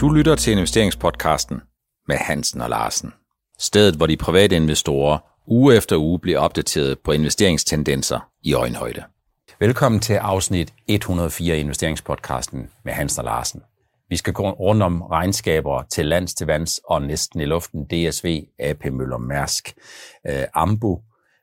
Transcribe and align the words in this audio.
Du 0.00 0.08
lytter 0.08 0.34
til 0.34 0.52
investeringspodcasten 0.52 1.60
med 2.08 2.16
Hansen 2.16 2.60
og 2.60 2.70
Larsen. 2.70 3.12
Stedet, 3.58 3.94
hvor 3.94 4.06
de 4.06 4.16
private 4.16 4.56
investorer 4.56 5.18
uge 5.46 5.76
efter 5.76 5.96
uge 5.96 6.18
bliver 6.18 6.38
opdateret 6.38 6.98
på 6.98 7.12
investeringstendenser 7.12 8.28
i 8.42 8.54
øjenhøjde. 8.54 9.02
Velkommen 9.58 10.00
til 10.00 10.14
afsnit 10.14 10.74
104 10.88 11.56
i 11.56 11.60
investeringspodcasten 11.60 12.68
med 12.84 12.92
Hansen 12.92 13.18
og 13.18 13.24
Larsen. 13.24 13.62
Vi 14.08 14.16
skal 14.16 14.32
gå 14.32 14.50
rundt 14.50 14.82
om 14.82 15.02
regnskaber 15.02 15.82
til 15.82 16.06
lands 16.06 16.34
til 16.34 16.46
vands 16.46 16.80
og 16.84 17.02
næsten 17.02 17.40
i 17.40 17.44
luften 17.44 17.84
DSV, 17.84 18.44
AP 18.58 18.84
Møller 18.84 19.18
Mærsk, 19.18 19.74
øh, 20.26 20.44
Ambu. 20.54 21.00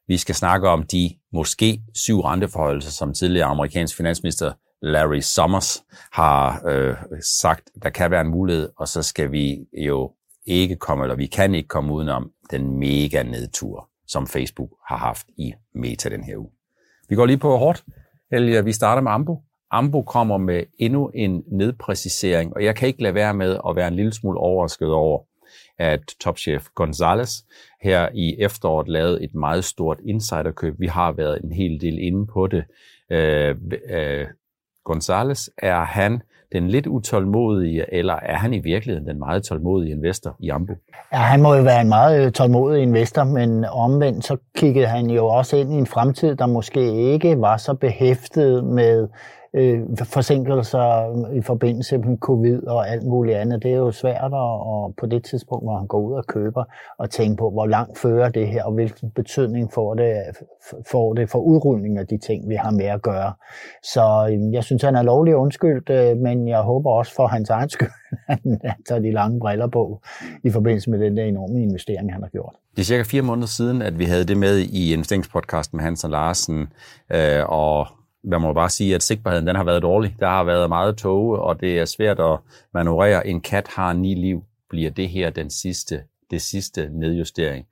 Vi 0.07 0.17
skal 0.17 0.35
snakke 0.35 0.69
om 0.69 0.83
de 0.83 1.09
måske 1.33 1.81
syv 1.95 2.19
renteforholdelser, 2.19 2.91
som 2.91 3.13
tidligere 3.13 3.47
amerikansk 3.47 3.97
finansminister 3.97 4.51
Larry 4.81 5.19
Summers 5.19 5.83
har 6.11 6.67
øh, 6.67 6.95
sagt, 7.41 7.69
der 7.83 7.89
kan 7.89 8.11
være 8.11 8.21
en 8.21 8.27
mulighed, 8.27 8.69
og 8.77 8.87
så 8.87 9.03
skal 9.03 9.31
vi 9.31 9.67
jo 9.73 10.11
ikke 10.45 10.75
komme, 10.75 11.03
eller 11.03 11.15
vi 11.15 11.25
kan 11.25 11.55
ikke 11.55 11.67
komme 11.67 11.93
udenom 11.93 12.31
den 12.51 12.79
mega 12.79 13.23
nedtur, 13.23 13.89
som 14.07 14.27
Facebook 14.27 14.69
har 14.87 14.97
haft 14.97 15.27
i 15.37 15.53
Meta 15.75 16.09
den 16.09 16.23
her 16.23 16.37
uge. 16.37 16.51
Vi 17.09 17.15
går 17.15 17.25
lige 17.25 17.37
på 17.37 17.57
hårdt. 17.57 17.83
Helge, 18.31 18.63
vi 18.63 18.71
starter 18.71 19.01
med 19.01 19.11
Ambo. 19.11 19.43
Ambo 19.71 20.01
kommer 20.01 20.37
med 20.37 20.63
endnu 20.79 21.11
en 21.13 21.43
nedpræcisering, 21.51 22.53
og 22.55 22.63
jeg 22.63 22.75
kan 22.75 22.87
ikke 22.87 23.03
lade 23.03 23.15
være 23.15 23.33
med 23.33 23.59
at 23.69 23.75
være 23.75 23.87
en 23.87 23.95
lille 23.95 24.13
smule 24.13 24.39
overrasket 24.39 24.91
over, 24.91 25.19
at 25.77 26.01
topchef 26.21 26.67
Gonzales 26.75 27.45
her 27.81 28.09
i 28.13 28.35
efteråret 28.39 28.87
lavede 28.87 29.23
et 29.23 29.35
meget 29.35 29.63
stort 29.65 29.99
insiderkøb. 30.05 30.79
Vi 30.79 30.87
har 30.87 31.11
været 31.11 31.41
en 31.43 31.51
hel 31.51 31.81
del 31.81 31.99
inde 31.99 32.27
på 32.27 32.47
det. 32.47 32.63
Øh, 33.09 33.55
øh, 33.89 34.27
Gonzales, 34.87 35.49
er 35.57 35.85
han 35.85 36.21
den 36.51 36.67
lidt 36.67 36.87
utålmodige, 36.87 37.93
eller 37.93 38.13
er 38.13 38.35
han 38.35 38.53
i 38.53 38.59
virkeligheden 38.59 39.07
den 39.07 39.19
meget 39.19 39.43
tålmodige 39.43 39.91
investor 39.91 40.35
i 40.39 40.49
Ambu? 40.49 40.73
Ja, 41.13 41.17
han 41.17 41.41
må 41.41 41.55
jo 41.55 41.63
være 41.63 41.81
en 41.81 41.89
meget 41.89 42.25
øh, 42.25 42.31
tålmodig 42.31 42.81
investor, 42.81 43.23
men 43.23 43.65
omvendt 43.65 44.25
så 44.25 44.37
kiggede 44.55 44.87
han 44.87 45.09
jo 45.09 45.25
også 45.25 45.57
ind 45.57 45.73
i 45.73 45.75
en 45.75 45.87
fremtid, 45.87 46.35
der 46.35 46.45
måske 46.45 47.11
ikke 47.13 47.41
var 47.41 47.57
så 47.57 47.73
behæftet 47.73 48.63
med 48.63 49.07
øh, 49.57 49.79
forsinkelser 50.03 51.31
i 51.33 51.41
forbindelse 51.41 51.97
med 51.97 52.17
covid 52.17 52.67
og 52.67 52.89
alt 52.89 53.03
muligt 53.03 53.37
andet. 53.37 53.63
Det 53.63 53.71
er 53.71 53.75
jo 53.77 53.91
svært 53.91 54.23
at, 54.23 54.33
og 54.33 54.93
på 54.97 55.05
det 55.05 55.23
tidspunkt, 55.23 55.65
hvor 55.65 55.77
han 55.77 55.87
går 55.87 55.99
ud 55.99 56.13
og 56.13 56.25
køber, 56.27 56.63
og 56.97 57.09
tænke 57.09 57.37
på, 57.37 57.49
hvor 57.49 57.65
langt 57.65 57.97
fører 57.97 58.29
det 58.29 58.47
her, 58.47 58.63
og 58.63 58.73
hvilken 58.73 59.11
betydning 59.11 59.73
får 59.73 59.93
det, 59.93 60.13
får 60.91 61.13
det 61.13 61.29
for 61.29 61.39
udrulning 61.39 61.97
af 61.97 62.07
de 62.07 62.17
ting, 62.17 62.49
vi 62.49 62.55
har 62.55 62.71
med 62.71 62.85
at 62.85 63.01
gøre. 63.01 63.33
Så 63.83 64.29
øh, 64.31 64.53
jeg 64.53 64.63
synes, 64.63 64.83
han 64.83 64.95
er 64.95 65.01
lovlig 65.01 65.35
undskyldt, 65.35 65.89
øh, 65.89 66.17
men 66.17 66.47
jeg 66.47 66.59
håber 66.59 66.91
også 66.91 67.15
for 67.15 67.27
hans 67.27 67.49
egen 67.49 67.69
skyld, 67.69 67.91
at 68.29 68.39
han 68.43 68.59
tager 68.87 69.01
de 69.01 69.11
lange 69.11 69.39
briller 69.39 69.67
på 69.67 70.01
i 70.43 70.49
forbindelse 70.49 70.89
med 70.89 70.99
den 70.99 71.17
der 71.17 71.23
enorme 71.23 71.61
investering, 71.61 72.13
han 72.13 72.21
har 72.21 72.29
gjort. 72.29 72.53
Det 72.75 72.81
er 72.81 72.85
cirka 72.85 73.03
fire 73.03 73.21
måneder 73.21 73.47
siden, 73.47 73.81
at 73.81 73.99
vi 73.99 74.05
havde 74.05 74.25
det 74.25 74.37
med 74.37 74.57
i 74.57 74.93
investeringspodcasten 74.93 75.77
med 75.77 75.83
Hans 75.83 76.03
og 76.03 76.09
Larsen, 76.09 76.67
øh, 77.11 77.43
og 77.49 77.87
man 78.27 78.41
må 78.41 78.53
bare 78.53 78.69
sige, 78.69 78.95
at 78.95 79.03
sigtbarheden 79.03 79.47
den 79.47 79.55
har 79.55 79.63
været 79.63 79.81
dårlig. 79.81 80.15
Der 80.19 80.27
har 80.27 80.43
været 80.43 80.69
meget 80.69 80.97
tåge, 80.97 81.39
og 81.39 81.61
det 81.61 81.79
er 81.79 81.85
svært 81.85 82.19
at 82.19 82.39
manøvrere. 82.73 83.27
En 83.27 83.41
kat 83.41 83.67
har 83.67 83.93
ni 83.93 84.15
liv. 84.15 84.43
Bliver 84.69 84.91
det 84.91 85.09
her 85.09 85.29
den 85.29 85.49
sidste, 85.49 86.01
det 86.31 86.41
sidste 86.41 86.89
nedjustering 86.91 87.65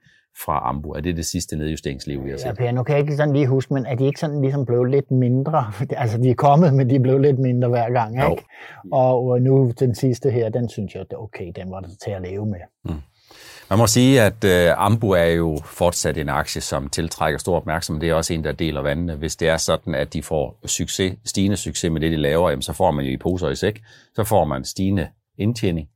fra 0.44 0.60
Ambu? 0.68 0.90
Er 0.90 1.00
det 1.00 1.16
det 1.16 1.26
sidste 1.26 1.56
nedjusteringsliv, 1.56 2.24
vi 2.24 2.30
har 2.30 2.36
set? 2.36 2.46
Ja, 2.46 2.52
Per, 2.52 2.72
nu 2.72 2.82
kan 2.82 2.92
jeg 2.92 3.00
ikke 3.00 3.16
sådan 3.16 3.32
lige 3.32 3.46
huske, 3.46 3.74
men 3.74 3.86
er 3.86 3.94
de 3.94 4.06
ikke 4.06 4.20
sådan 4.20 4.40
ligesom 4.40 4.66
blevet 4.66 4.90
lidt 4.90 5.10
mindre? 5.10 5.64
Altså, 5.90 6.18
de 6.18 6.30
er 6.30 6.34
kommet, 6.34 6.74
men 6.74 6.90
de 6.90 6.94
er 6.94 7.00
blevet 7.00 7.20
lidt 7.20 7.38
mindre 7.38 7.68
hver 7.68 7.90
gang, 7.90 8.14
ikke? 8.14 8.44
Jo. 8.84 8.90
Og 8.92 9.42
nu 9.42 9.72
den 9.80 9.94
sidste 9.94 10.30
her, 10.30 10.48
den 10.48 10.68
synes 10.68 10.94
jeg, 10.94 11.04
okay, 11.16 11.52
den 11.56 11.70
var 11.70 11.80
det 11.80 11.90
til 12.04 12.10
at 12.10 12.22
leve 12.22 12.46
med. 12.46 12.60
Mm. 12.84 13.00
Man 13.70 13.78
må 13.78 13.86
sige, 13.86 14.22
at 14.22 14.44
øh, 14.44 14.84
Ambu 14.84 15.10
er 15.10 15.24
jo 15.24 15.58
fortsat 15.64 16.18
en 16.18 16.28
aktie, 16.28 16.60
som 16.60 16.88
tiltrækker 16.88 17.38
stor 17.38 17.56
opmærksomhed. 17.56 18.00
Det 18.00 18.10
er 18.10 18.14
også 18.14 18.34
en, 18.34 18.44
der 18.44 18.52
deler 18.52 18.82
vandene. 18.82 19.16
Hvis 19.16 19.36
det 19.36 19.48
er 19.48 19.56
sådan, 19.56 19.94
at 19.94 20.12
de 20.12 20.22
får 20.22 20.60
succes, 20.66 21.14
stigende 21.24 21.56
succes 21.56 21.90
med 21.90 22.00
det, 22.00 22.12
de 22.12 22.16
laver, 22.16 22.50
jamen, 22.50 22.62
så 22.62 22.72
får 22.72 22.90
man 22.90 23.04
jo 23.04 23.12
i 23.12 23.16
poser 23.16 23.48
i 23.48 23.54
sæk. 23.54 23.82
Så 24.14 24.24
får 24.24 24.44
man 24.44 24.64
stigende 24.64 25.08
indtjening, 25.38 25.88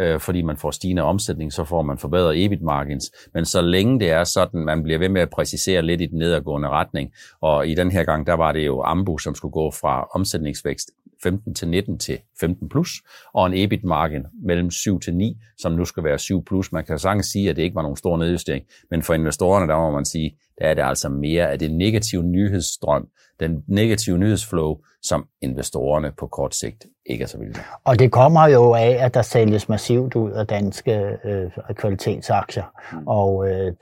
øh, 0.00 0.20
fordi 0.20 0.42
man 0.42 0.56
får 0.56 0.70
stigende 0.70 1.02
omsætning, 1.02 1.52
så 1.52 1.64
får 1.64 1.82
man 1.82 1.98
forbedret 1.98 2.44
EBIT 2.44 2.62
margins. 2.62 3.12
Men 3.34 3.44
så 3.44 3.60
længe 3.62 4.00
det 4.00 4.10
er 4.10 4.24
sådan, 4.24 4.60
man 4.60 4.82
bliver 4.82 4.98
ved 4.98 5.08
med 5.08 5.22
at 5.22 5.30
præcisere 5.30 5.82
lidt 5.82 6.00
i 6.00 6.06
den 6.06 6.18
nedadgående 6.18 6.68
retning, 6.68 7.12
og 7.42 7.68
i 7.68 7.74
den 7.74 7.90
her 7.90 8.04
gang, 8.04 8.26
der 8.26 8.34
var 8.34 8.52
det 8.52 8.66
jo 8.66 8.82
Ambu, 8.82 9.18
som 9.18 9.34
skulle 9.34 9.52
gå 9.52 9.70
fra 9.70 10.08
omsætningsvækst 10.14 10.90
15 11.24 11.54
til 11.54 11.68
19 11.68 11.98
til 11.98 12.18
15 12.40 12.68
plus, 12.68 12.90
og 13.34 13.46
en 13.46 13.54
EBIT 13.54 13.84
margin 13.84 14.24
mellem 14.42 14.70
7 14.70 15.00
til 15.00 15.14
9, 15.14 15.36
som 15.58 15.72
nu 15.72 15.84
skal 15.84 16.04
være 16.04 16.18
7 16.18 16.44
plus. 16.44 16.72
Man 16.72 16.84
kan 16.84 16.98
sagtens 16.98 17.26
sige, 17.26 17.50
at 17.50 17.56
det 17.56 17.62
ikke 17.62 17.74
var 17.74 17.82
nogen 17.82 17.96
stor 17.96 18.16
nedjustering, 18.16 18.64
men 18.90 19.02
for 19.02 19.14
investorerne, 19.14 19.68
der 19.68 19.76
må 19.76 19.90
man 19.90 20.04
sige, 20.04 20.36
der 20.58 20.66
er 20.66 20.74
det 20.74 20.82
altså 20.82 21.08
mere 21.08 21.50
af 21.50 21.58
det 21.58 21.70
negative 21.70 22.22
nyhedsstrøm, 22.22 23.08
den 23.40 23.64
negative 23.68 24.18
nyhedsflow, 24.18 24.76
som 25.02 25.28
investorerne 25.42 26.12
på 26.18 26.26
kort 26.26 26.54
sigt 26.54 26.86
ikke 27.06 27.22
er 27.22 27.26
så 27.26 27.38
vilde 27.38 27.60
Og 27.84 27.98
det 27.98 28.12
kommer 28.12 28.48
jo 28.48 28.74
af, 28.74 28.96
at 29.00 29.14
der 29.14 29.22
sælges 29.22 29.68
massivt 29.68 30.14
ud 30.14 30.30
af 30.30 30.46
danske 30.46 31.18
øh, 31.24 31.50
kvalitetsaktier, 31.74 32.64
mm. 32.92 33.06
og 33.06 33.48
øh, 33.48 33.72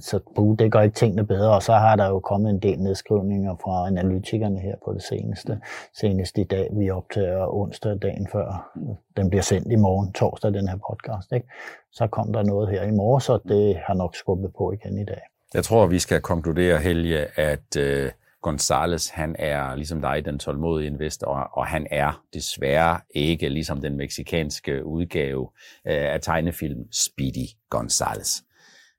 så 0.00 0.20
det 0.58 0.72
gør 0.72 0.80
ikke 0.80 0.94
tingene 0.94 1.26
bedre, 1.26 1.54
og 1.54 1.62
så 1.62 1.72
har 1.72 1.96
der 1.96 2.08
jo 2.08 2.20
kommet 2.20 2.50
en 2.50 2.58
del 2.58 2.78
nedskrivninger 2.78 3.56
fra 3.64 3.86
analytikerne 3.86 4.60
her 4.60 4.74
på 4.84 4.92
det 4.92 5.02
seneste. 5.02 5.60
Senest 6.00 6.38
i 6.38 6.44
dag, 6.44 6.68
vi 6.72 6.90
optager 6.90 7.54
onsdag 7.54 7.98
dagen 8.02 8.28
før, 8.32 8.70
den 9.16 9.30
bliver 9.30 9.42
sendt 9.42 9.72
i 9.72 9.76
morgen, 9.76 10.12
torsdag, 10.12 10.52
den 10.52 10.68
her 10.68 10.76
podcast. 10.90 11.32
Ikke? 11.32 11.46
Så 11.92 12.06
kom 12.06 12.32
der 12.32 12.42
noget 12.42 12.68
her 12.68 12.82
i 12.82 12.90
morgen, 12.90 13.20
så 13.20 13.38
det 13.48 13.76
har 13.86 13.94
nok 13.94 14.16
skubbet 14.16 14.50
på 14.58 14.72
igen 14.72 14.98
i 14.98 15.04
dag. 15.04 15.20
Jeg 15.54 15.64
tror, 15.64 15.86
vi 15.86 15.98
skal 15.98 16.20
konkludere, 16.20 16.78
Helge, 16.78 17.38
at 17.38 17.76
øh, 17.78 18.10
Gonzales, 18.42 19.08
han 19.08 19.36
er 19.38 19.74
ligesom 19.74 20.00
dig, 20.00 20.24
den 20.24 20.38
tålmodige 20.38 20.86
investor, 20.86 21.26
og 21.28 21.66
han 21.66 21.86
er 21.90 22.22
desværre 22.34 23.00
ikke 23.14 23.48
ligesom 23.48 23.80
den 23.80 23.96
meksikanske 23.96 24.84
udgave 24.84 25.48
øh, 25.86 26.14
af 26.14 26.20
tegnefilm 26.20 26.84
Speedy 26.92 27.48
Gonzales. 27.70 28.42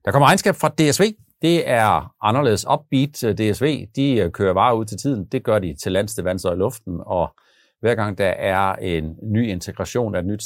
Der 0.05 0.11
kommer 0.11 0.27
regnskab 0.27 0.55
fra 0.55 0.69
DSV. 0.69 1.03
Det 1.41 1.69
er 1.69 2.15
anderledes 2.21 2.65
upbeat. 2.73 3.23
Øh, 3.23 3.33
DSV, 3.37 3.87
de 3.95 4.15
øh, 4.15 4.31
kører 4.31 4.53
varer 4.53 4.73
ud 4.73 4.85
til 4.85 4.97
tiden. 4.97 5.25
Det 5.25 5.43
gør 5.43 5.59
de 5.59 5.75
til 5.83 5.91
lands, 5.91 6.15
til 6.15 6.23
vands 6.23 6.45
og 6.45 6.53
i 6.53 6.57
luften, 6.57 6.99
og 7.05 7.35
hver 7.79 7.95
gang 7.95 8.17
der 8.17 8.29
er 8.29 8.75
en 8.75 9.15
ny 9.23 9.47
integration 9.47 10.15
af 10.15 10.19
et 10.19 10.25
nyt 10.25 10.43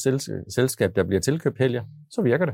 selskab, 0.50 0.95
der 0.95 1.03
bliver 1.03 1.22
tilkøbt, 1.22 1.57
Helge, 1.57 1.81
så 2.12 2.22
virker 2.22 2.45
det. 2.45 2.53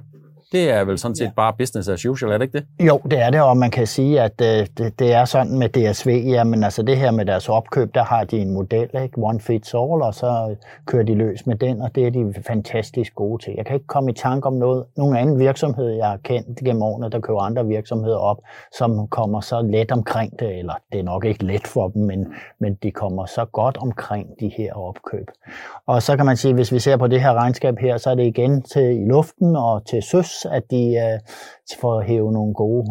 Det 0.54 0.70
er 0.70 0.84
vel 0.84 0.98
sådan 0.98 1.16
set 1.16 1.26
ja. 1.26 1.32
bare 1.36 1.54
business 1.58 1.90
as 1.90 2.06
usual, 2.06 2.34
er 2.34 2.38
det 2.38 2.46
ikke 2.46 2.58
det? 2.58 2.88
Jo, 2.88 3.02
det 3.12 3.22
er 3.22 3.30
det, 3.30 3.42
og 3.42 3.58
man 3.58 3.72
kan 3.72 3.88
sige, 3.88 4.22
at 4.22 4.42
øh, 4.42 4.68
det, 4.78 5.00
det 5.00 5.14
er 5.14 5.26
sådan 5.26 5.58
med 5.58 5.70
DSV, 5.70 6.08
jamen 6.26 6.64
altså 6.64 6.84
det 6.84 6.98
her 6.98 7.12
med 7.12 7.26
deres 7.26 7.50
opkøb, 7.50 7.96
der 7.96 8.04
har 8.04 8.24
de 8.24 8.38
en 8.38 8.54
model, 8.54 8.90
ikke? 9.04 9.18
one 9.18 9.40
fits 9.40 9.74
all, 9.74 10.02
og 10.02 10.14
så 10.14 10.56
kører 10.86 11.04
de 11.04 11.16
løs 11.16 11.46
med 11.46 11.56
den, 11.56 11.82
og 11.82 11.96
det 11.96 12.08
er 12.08 12.10
de 12.10 12.34
fantastisk 12.48 13.16
gode 13.16 13.44
til. 13.44 13.54
Jeg 13.58 13.66
kan 13.66 13.76
ikke 13.76 13.88
komme 13.88 14.12
i 14.12 14.14
tanke 14.14 14.48
om 14.48 14.54
noget, 14.54 14.86
nogen 14.98 15.16
anden 15.16 15.40
virksomhed, 15.40 15.90
jeg 15.90 16.08
har 16.08 16.18
kendt 16.24 16.60
gennem 16.60 16.82
årene, 16.82 17.10
der 17.10 17.20
køber 17.20 17.40
andre 17.40 17.66
virksomheder 17.66 18.18
op, 18.18 18.38
som 18.78 19.08
kommer 19.08 19.42
så 19.42 19.62
let 19.62 19.92
omkring 19.92 20.40
det, 20.40 20.60
eller 20.60 20.74
det 20.92 21.00
er 21.00 21.04
nok 21.04 21.26
ikke 21.26 21.46
let 21.46 21.68
for 21.68 21.88
dem, 21.88 22.02
men, 22.04 22.34
men 22.60 22.78
de 22.84 22.92
kommer 22.92 23.26
så 23.26 23.46
godt 23.46 23.78
omkring 23.78 24.28
de 24.40 24.52
her 24.58 24.74
opkøb. 24.74 25.28
Og 25.88 26.02
så 26.02 26.18
kan 26.18 26.26
man 26.26 26.38
sige, 26.38 26.54
hvis 26.54 26.72
vi 26.72 26.80
ser 26.80 26.98
på 26.98 27.08
det 27.08 27.22
her 27.22 27.34
regnskab 27.34 27.78
her, 27.80 27.98
så 27.98 28.10
er 28.10 28.16
det 28.16 28.26
igen 28.26 28.62
til 28.62 29.02
i 29.02 29.06
luften 29.06 29.56
og 29.56 29.86
til 29.86 30.04
søs, 30.04 30.43
at 30.46 30.72
de 30.72 30.96
øh, 30.96 31.20
får 31.82 32.02
hæve 32.02 32.32
nogle 32.32 32.54
gode, 32.54 32.86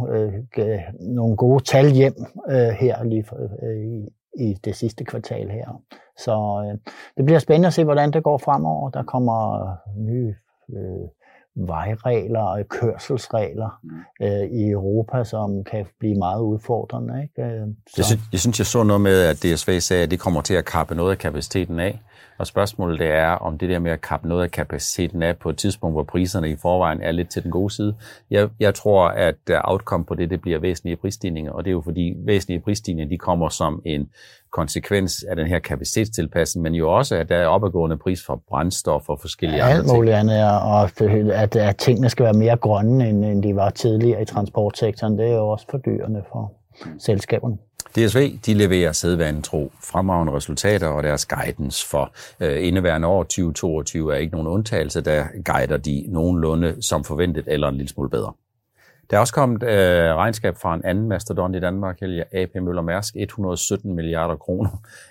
øh, 0.58 0.78
nogle 1.00 1.36
gode 1.36 1.64
tal 1.64 1.90
hjem 1.90 2.14
øh, 2.48 2.68
her 2.68 3.04
lige 3.04 3.24
øh, 3.62 3.76
i, 3.76 4.08
i 4.44 4.54
det 4.64 4.76
sidste 4.76 5.04
kvartal 5.04 5.50
her. 5.50 5.82
Så 6.18 6.64
øh, 6.66 6.78
det 7.16 7.24
bliver 7.24 7.38
spændende 7.38 7.66
at 7.66 7.74
se, 7.74 7.84
hvordan 7.84 8.10
det 8.10 8.22
går 8.22 8.38
fremover. 8.38 8.91
Der 8.91 9.03
kommer 9.03 9.68
nye 9.97 10.34
øh, 10.72 11.09
vejregler 11.57 12.41
og 12.41 12.69
kørselsregler 12.69 13.81
mm. 13.83 14.27
øh, 14.27 14.45
i 14.51 14.71
Europa, 14.71 15.25
som 15.25 15.65
kan 15.65 15.87
blive 15.99 16.15
meget 16.15 16.41
udfordrende. 16.41 17.22
Ikke? 17.22 17.43
Øh, 17.43 17.66
så. 17.87 17.95
Jeg, 17.97 18.04
synes, 18.04 18.21
jeg 18.33 18.41
synes, 18.41 18.59
jeg 18.59 18.66
så 18.66 18.83
noget 18.83 19.01
med, 19.01 19.22
at 19.22 19.37
DSV 19.37 19.81
sagde, 19.81 20.03
at 20.03 20.10
det 20.10 20.21
kommer 20.21 20.41
til 20.41 20.54
at 20.54 20.65
kappe 20.65 20.95
noget 20.95 21.10
af 21.10 21.19
kapaciteten 21.19 21.81
af. 21.81 22.01
Og 22.39 22.47
spørgsmålet 22.47 22.99
det 22.99 23.10
er, 23.10 23.31
om 23.31 23.59
det 23.59 23.69
der 23.69 23.78
med 23.78 23.91
at 23.91 24.01
kappe 24.01 24.28
noget 24.28 24.43
af 24.43 24.51
kapaciteten 24.51 25.22
af 25.22 25.39
på 25.39 25.51
et 25.51 25.57
tidspunkt, 25.57 25.95
hvor 25.95 26.03
priserne 26.03 26.51
i 26.51 26.57
forvejen 26.57 27.01
er 27.03 27.13
lidt 27.13 27.31
til 27.31 27.43
den 27.43 27.51
gode 27.51 27.75
side. 27.75 27.95
Jeg, 28.31 28.49
jeg 28.60 28.75
tror, 28.75 29.09
at 29.09 29.37
outcome 29.65 30.04
på 30.04 30.15
det, 30.15 30.31
det 30.31 30.41
bliver 30.41 30.59
væsentlige 30.59 30.97
prisstigninger, 30.97 31.53
og 31.53 31.65
det 31.65 31.71
er 31.71 31.72
jo 31.72 31.81
fordi 31.81 32.15
væsentlige 32.27 32.60
prisstigninger, 32.60 33.09
de 33.09 33.19
kommer 33.19 33.49
som 33.49 33.83
en 33.84 34.10
konsekvens 34.53 35.25
af 35.28 35.37
den 35.37 35.47
her 35.47 35.59
kapacitetstilpasning, 35.59 36.63
men 36.63 36.75
jo 36.75 36.97
også, 36.97 37.16
at 37.16 37.28
der 37.28 37.37
er 37.37 37.47
opadgående 37.47 37.97
pris 37.97 38.25
for 38.27 38.43
brændstof 38.49 39.09
og 39.09 39.21
forskellige 39.21 39.59
ja, 39.59 39.65
andre 39.65 39.77
ting. 39.77 39.91
Alt 39.91 39.97
muligt 39.97 40.16
andet, 40.16 40.45
og 40.45 40.91
at, 41.34 41.57
at 41.57 41.77
tingene 41.77 42.09
skal 42.10 42.25
være 42.25 42.33
mere 42.33 42.57
grønne, 42.57 43.09
end, 43.09 43.25
end 43.25 43.43
de 43.43 43.57
var 43.57 43.71
tidligere 43.71 44.22
i 44.22 44.25
transportsektoren, 44.25 45.19
det 45.19 45.27
er 45.27 45.34
jo 45.34 45.49
også 45.49 45.66
fordyrende 45.71 46.22
for 46.33 46.53
selskaberne. 46.99 47.57
DSV 47.97 48.39
de 48.47 48.54
leverer 48.54 48.93
sædvanen 48.93 49.43
tro 49.43 49.72
fremragende 49.81 50.33
resultater, 50.33 50.89
og 50.89 51.03
deres 51.03 51.27
guidance 51.27 51.89
for 51.89 52.13
øh, 52.41 52.66
indeværende 52.66 53.09
år 53.09 53.22
2022 53.22 54.15
er 54.15 54.19
ikke 54.19 54.33
nogen 54.33 54.49
undtagelse, 54.49 55.01
der 55.01 55.25
guider 55.45 55.77
de 55.77 56.04
nogenlunde 56.09 56.83
som 56.83 57.04
forventet 57.04 57.45
eller 57.47 57.69
en 57.69 57.75
lille 57.75 57.89
smule 57.89 58.10
bedre. 58.10 58.33
Der 59.10 59.16
er 59.16 59.21
også 59.21 59.34
kommet 59.34 59.63
øh, 59.63 60.15
regnskab 60.15 60.57
fra 60.57 60.75
en 60.75 60.84
anden 60.84 61.09
mastodont 61.09 61.57
i 61.57 61.60
Danmark, 61.60 62.03
AP 62.33 62.54
Møller 62.54 62.83
Mærsk, 62.83 63.16
117 63.16 63.95
milliarder 63.95 64.37
kroner. 64.37 64.71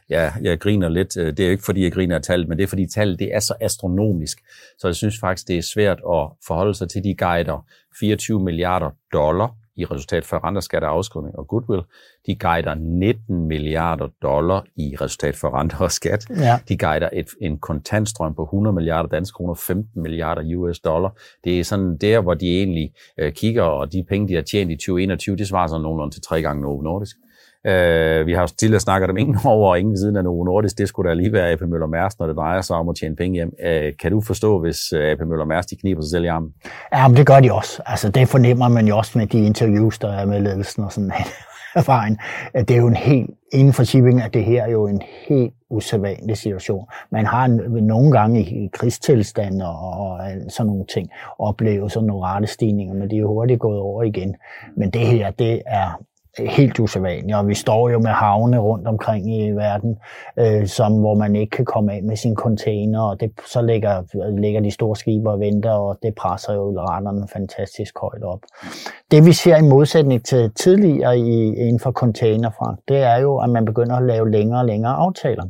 Ja, 0.10 0.32
jeg 0.42 0.60
griner 0.60 0.90
lidt. 0.90 1.18
Øh, 1.18 1.38
det 1.38 1.46
er 1.46 1.50
ikke, 1.50 1.64
fordi 1.64 1.84
jeg 1.84 1.92
griner 1.92 2.16
af 2.16 2.22
tallet, 2.22 2.48
men 2.48 2.58
det 2.58 2.64
er, 2.64 2.68
fordi 2.68 2.88
tallet 2.88 3.20
det 3.20 3.36
er 3.36 3.40
så 3.40 3.54
astronomisk. 3.62 4.42
Så 4.78 4.88
jeg 4.88 4.96
synes 4.96 5.20
faktisk, 5.20 5.48
det 5.48 5.58
er 5.58 5.62
svært 5.62 5.98
at 5.98 6.28
forholde 6.48 6.74
sig 6.74 6.90
til 6.90 7.04
de 7.04 7.16
guider. 7.16 7.66
24 8.00 8.40
milliarder 8.40 8.90
dollar 9.14 9.56
i 9.82 9.86
resultat 9.86 10.26
for 10.26 10.46
renter, 10.48 10.88
afskrivning 10.88 11.36
og 11.40 11.48
goodwill. 11.48 11.82
De 12.26 12.36
guider 12.36 12.76
19 12.76 13.48
milliarder 13.48 14.08
dollar 14.22 14.66
i 14.76 14.96
resultat 15.02 15.36
for 15.36 15.60
renter 15.60 15.78
og 15.78 15.92
skat. 15.92 16.30
Ja. 16.30 16.60
De 16.70 16.78
guider 16.78 17.10
et, 17.14 17.28
en 17.42 17.60
kontantstrøm 17.60 18.36
på 18.36 18.44
100 18.44 18.74
milliarder 18.74 19.10
danske 19.10 19.36
kroner, 19.36 19.54
15 19.54 20.02
milliarder 20.02 20.58
US 20.58 20.80
dollar. 20.80 21.18
Det 21.44 21.60
er 21.60 21.64
sådan 21.64 21.98
der, 21.98 22.22
hvor 22.22 22.34
de 22.34 22.58
egentlig 22.58 22.94
øh, 23.18 23.34
kigger, 23.34 23.64
og 23.64 23.92
de 23.94 24.04
penge, 24.10 24.28
de 24.28 24.34
har 24.34 24.42
tjent 24.42 24.72
i 24.72 24.76
2021, 24.76 25.36
det 25.36 25.48
svarer 25.48 25.68
sådan 25.68 25.82
nogenlunde 25.82 26.16
til 26.16 26.22
tre 26.22 26.42
gange 26.42 26.62
Novo 26.62 26.82
Nordisk. 26.82 27.18
Øh, 27.68 28.28
vi 28.28 28.34
har 28.34 28.42
jo 28.42 28.48
tidligere 28.48 28.80
snakket 28.80 29.10
om 29.10 29.18
ingen 29.18 29.38
over 29.54 29.70
og 29.70 29.80
ingen 29.80 29.98
siden 29.98 30.16
af 30.16 30.24
Novo 30.24 30.44
Nordisk. 30.44 30.78
Det 30.78 30.88
skulle 30.88 31.10
da 31.10 31.14
lige 31.14 31.34
være 31.34 31.52
AP 31.52 31.62
Møller 31.62 31.88
Mærsk, 31.88 32.20
når 32.20 32.28
det 32.28 32.36
drejer 32.36 32.62
sig 32.62 32.76
om 32.76 32.90
at 32.90 32.96
tjene 32.96 33.16
penge 33.16 33.36
hjem. 33.36 33.54
Øh, 33.66 33.94
kan 34.02 34.12
du 34.12 34.22
forstå, 34.22 34.60
hvis 34.60 34.94
øh, 34.94 35.12
AP 35.12 35.20
Møller 35.20 35.46
Mærsk 35.46 35.70
de 35.70 35.76
kniber 35.76 36.02
sig 36.02 36.10
selv 36.10 36.24
i 36.24 36.28
armen? 36.28 36.50
Ja, 36.94 37.08
men 37.08 37.18
det 37.18 37.28
gør 37.28 37.40
de 37.40 37.54
også. 37.54 37.82
Altså, 37.86 38.10
det 38.10 38.28
fornemmer 38.28 38.68
man 38.68 38.88
jo 38.88 38.98
også 38.98 39.18
med 39.18 39.28
de 39.28 39.46
interviews, 39.46 40.00
der 40.00 40.12
er 40.14 40.26
med 40.26 40.40
ledelsen 40.40 40.84
og 40.84 40.92
sådan 40.92 41.12
erfaring. 41.76 42.18
Det 42.54 42.72
er 42.72 42.78
jo 42.78 42.88
en 42.88 42.96
helt, 42.96 43.30
inden 43.54 43.74
for 43.74 43.84
shipping, 43.84 44.22
at 44.22 44.34
det 44.34 44.46
her 44.46 44.64
er 44.64 44.72
jo 44.72 44.88
en 44.88 45.02
helt 45.28 45.54
usædvanlig 45.70 46.38
situation. 46.38 46.86
Man 47.12 47.26
har 47.26 47.48
nogle 47.82 48.12
gange 48.12 48.42
i 48.42 48.70
krigstilstand 48.74 49.62
og, 49.62 49.80
og 49.80 50.20
sådan 50.50 50.68
nogle 50.68 50.86
ting 50.94 51.10
oplevet 51.40 51.92
sådan 51.92 52.08
nogle 52.08 52.26
rette 52.26 52.48
stigninger, 52.48 52.94
men 52.94 53.10
de 53.10 53.16
er 53.16 53.20
jo 53.20 53.28
hurtigt 53.28 53.60
gået 53.60 53.80
over 53.80 54.04
igen. 54.04 54.36
Men 54.78 54.90
det 54.90 55.02
her, 55.02 55.32
det 55.32 55.62
er 55.66 56.02
helt 56.38 56.80
usædvanligt, 56.80 57.38
og 57.38 57.48
vi 57.48 57.54
står 57.54 57.90
jo 57.90 58.00
med 58.00 58.10
havne 58.10 58.58
rundt 58.58 58.88
omkring 58.88 59.36
i 59.36 59.52
verden, 59.52 59.98
øh, 60.40 60.68
som, 60.68 61.00
hvor 61.00 61.16
man 61.16 61.36
ikke 61.36 61.50
kan 61.50 61.66
komme 61.66 61.94
af 61.94 62.04
med 62.04 62.16
sine 62.16 62.36
container, 62.36 63.02
og 63.02 63.20
det, 63.20 63.32
så 63.46 63.62
ligger, 63.62 64.04
ligger 64.40 64.62
de 64.62 64.72
store 64.72 64.96
skibe 64.96 65.30
og 65.30 65.40
venter, 65.40 65.72
og 65.72 65.98
det 66.04 66.16
presser 66.16 66.54
jo 66.54 66.80
retterne 66.80 67.28
fantastisk 67.34 68.00
højt 68.02 68.24
op. 68.24 68.40
Det 69.12 69.26
vi 69.26 69.34
ser 69.34 69.58
i 69.58 69.62
modsætning 69.62 70.26
til 70.26 70.52
tidligere 70.54 71.18
i, 71.18 71.56
inden 71.56 71.80
for 71.80 71.92
containerfragt, 71.92 72.80
det 72.88 72.98
er 72.98 73.18
jo, 73.18 73.38
at 73.38 73.50
man 73.50 73.66
begynder 73.66 73.96
at 73.96 74.04
lave 74.04 74.32
længere 74.32 74.60
og 74.60 74.66
længere 74.66 74.94
aftaler. 74.94 75.44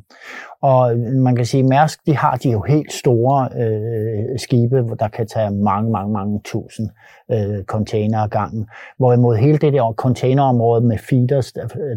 Og 0.62 0.98
man 0.98 1.36
kan 1.36 1.46
sige, 1.46 1.64
at 1.64 1.70
Mærsk 1.70 2.00
de 2.06 2.16
har 2.16 2.36
de 2.36 2.50
jo 2.50 2.62
helt 2.62 2.94
store 2.94 3.50
øh, 3.62 4.40
skibe, 4.40 4.84
der 5.00 5.08
kan 5.08 5.28
tage 5.28 5.52
mange, 5.52 5.92
mange, 5.92 6.14
mange 6.14 6.42
tusind 6.46 6.90
øh, 7.32 7.64
container 7.64 8.20
ad 8.20 8.30
gangen. 8.30 8.68
Hvorimod 8.98 9.36
hele 9.36 9.58
det 9.58 9.74
der 9.74 9.94
containerområde 9.94 10.82
med 10.82 10.98
feeders, 10.98 11.54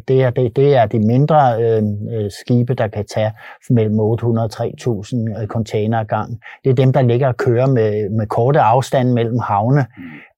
det 0.09 0.23
er, 0.23 0.31
det, 0.31 0.57
det 0.57 0.77
er 0.77 0.87
de 0.87 0.99
mindre 0.99 1.63
øh, 1.63 1.83
øh 2.11 2.31
skibe, 2.31 2.75
der 2.75 2.89
kan 2.89 3.05
tage 3.15 3.33
mellem 3.71 4.01
800 4.01 4.47
og 4.47 4.51
3000 4.51 5.39
øh, 5.39 5.47
container 5.47 6.01
ad 6.01 6.05
gangen. 6.05 6.41
Det 6.65 6.71
er 6.71 6.75
dem, 6.75 6.93
der 6.93 7.03
ligger 7.03 7.29
og 7.29 7.37
kører 7.37 7.67
med, 7.67 8.11
med 8.11 8.27
korte 8.27 8.61
afstande 8.61 9.15
mellem 9.15 9.39
havne. 9.39 9.87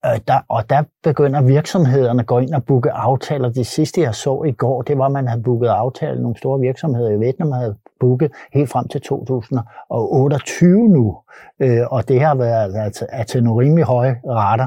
Øh, 0.06 0.20
der, 0.28 0.40
og 0.48 0.70
der 0.70 0.82
begynder 1.02 1.42
virksomhederne 1.42 2.20
at 2.20 2.26
gå 2.26 2.38
ind 2.38 2.54
og 2.54 2.64
booke 2.64 2.92
aftaler. 2.92 3.48
Det 3.48 3.66
sidste, 3.66 4.00
jeg 4.00 4.14
så 4.14 4.42
i 4.46 4.52
går, 4.52 4.82
det 4.82 4.98
var, 4.98 5.06
at 5.06 5.12
man 5.12 5.28
havde 5.28 5.42
booket 5.42 5.68
aftaler. 5.68 6.20
Nogle 6.20 6.36
store 6.38 6.60
virksomheder 6.60 7.10
i 7.10 7.18
Vietnam 7.18 7.52
havde 7.52 7.76
booket 8.00 8.32
helt 8.52 8.70
frem 8.70 8.88
til 8.88 9.00
2028 9.00 10.88
nu. 10.88 11.16
Øh, 11.60 11.80
og 11.90 12.08
det 12.08 12.20
har 12.20 12.34
været 12.34 12.74
altså, 12.76 13.06
til 13.28 13.44
nogle 13.44 13.64
rimelig 13.64 13.84
høje 13.84 14.20
rater. 14.28 14.66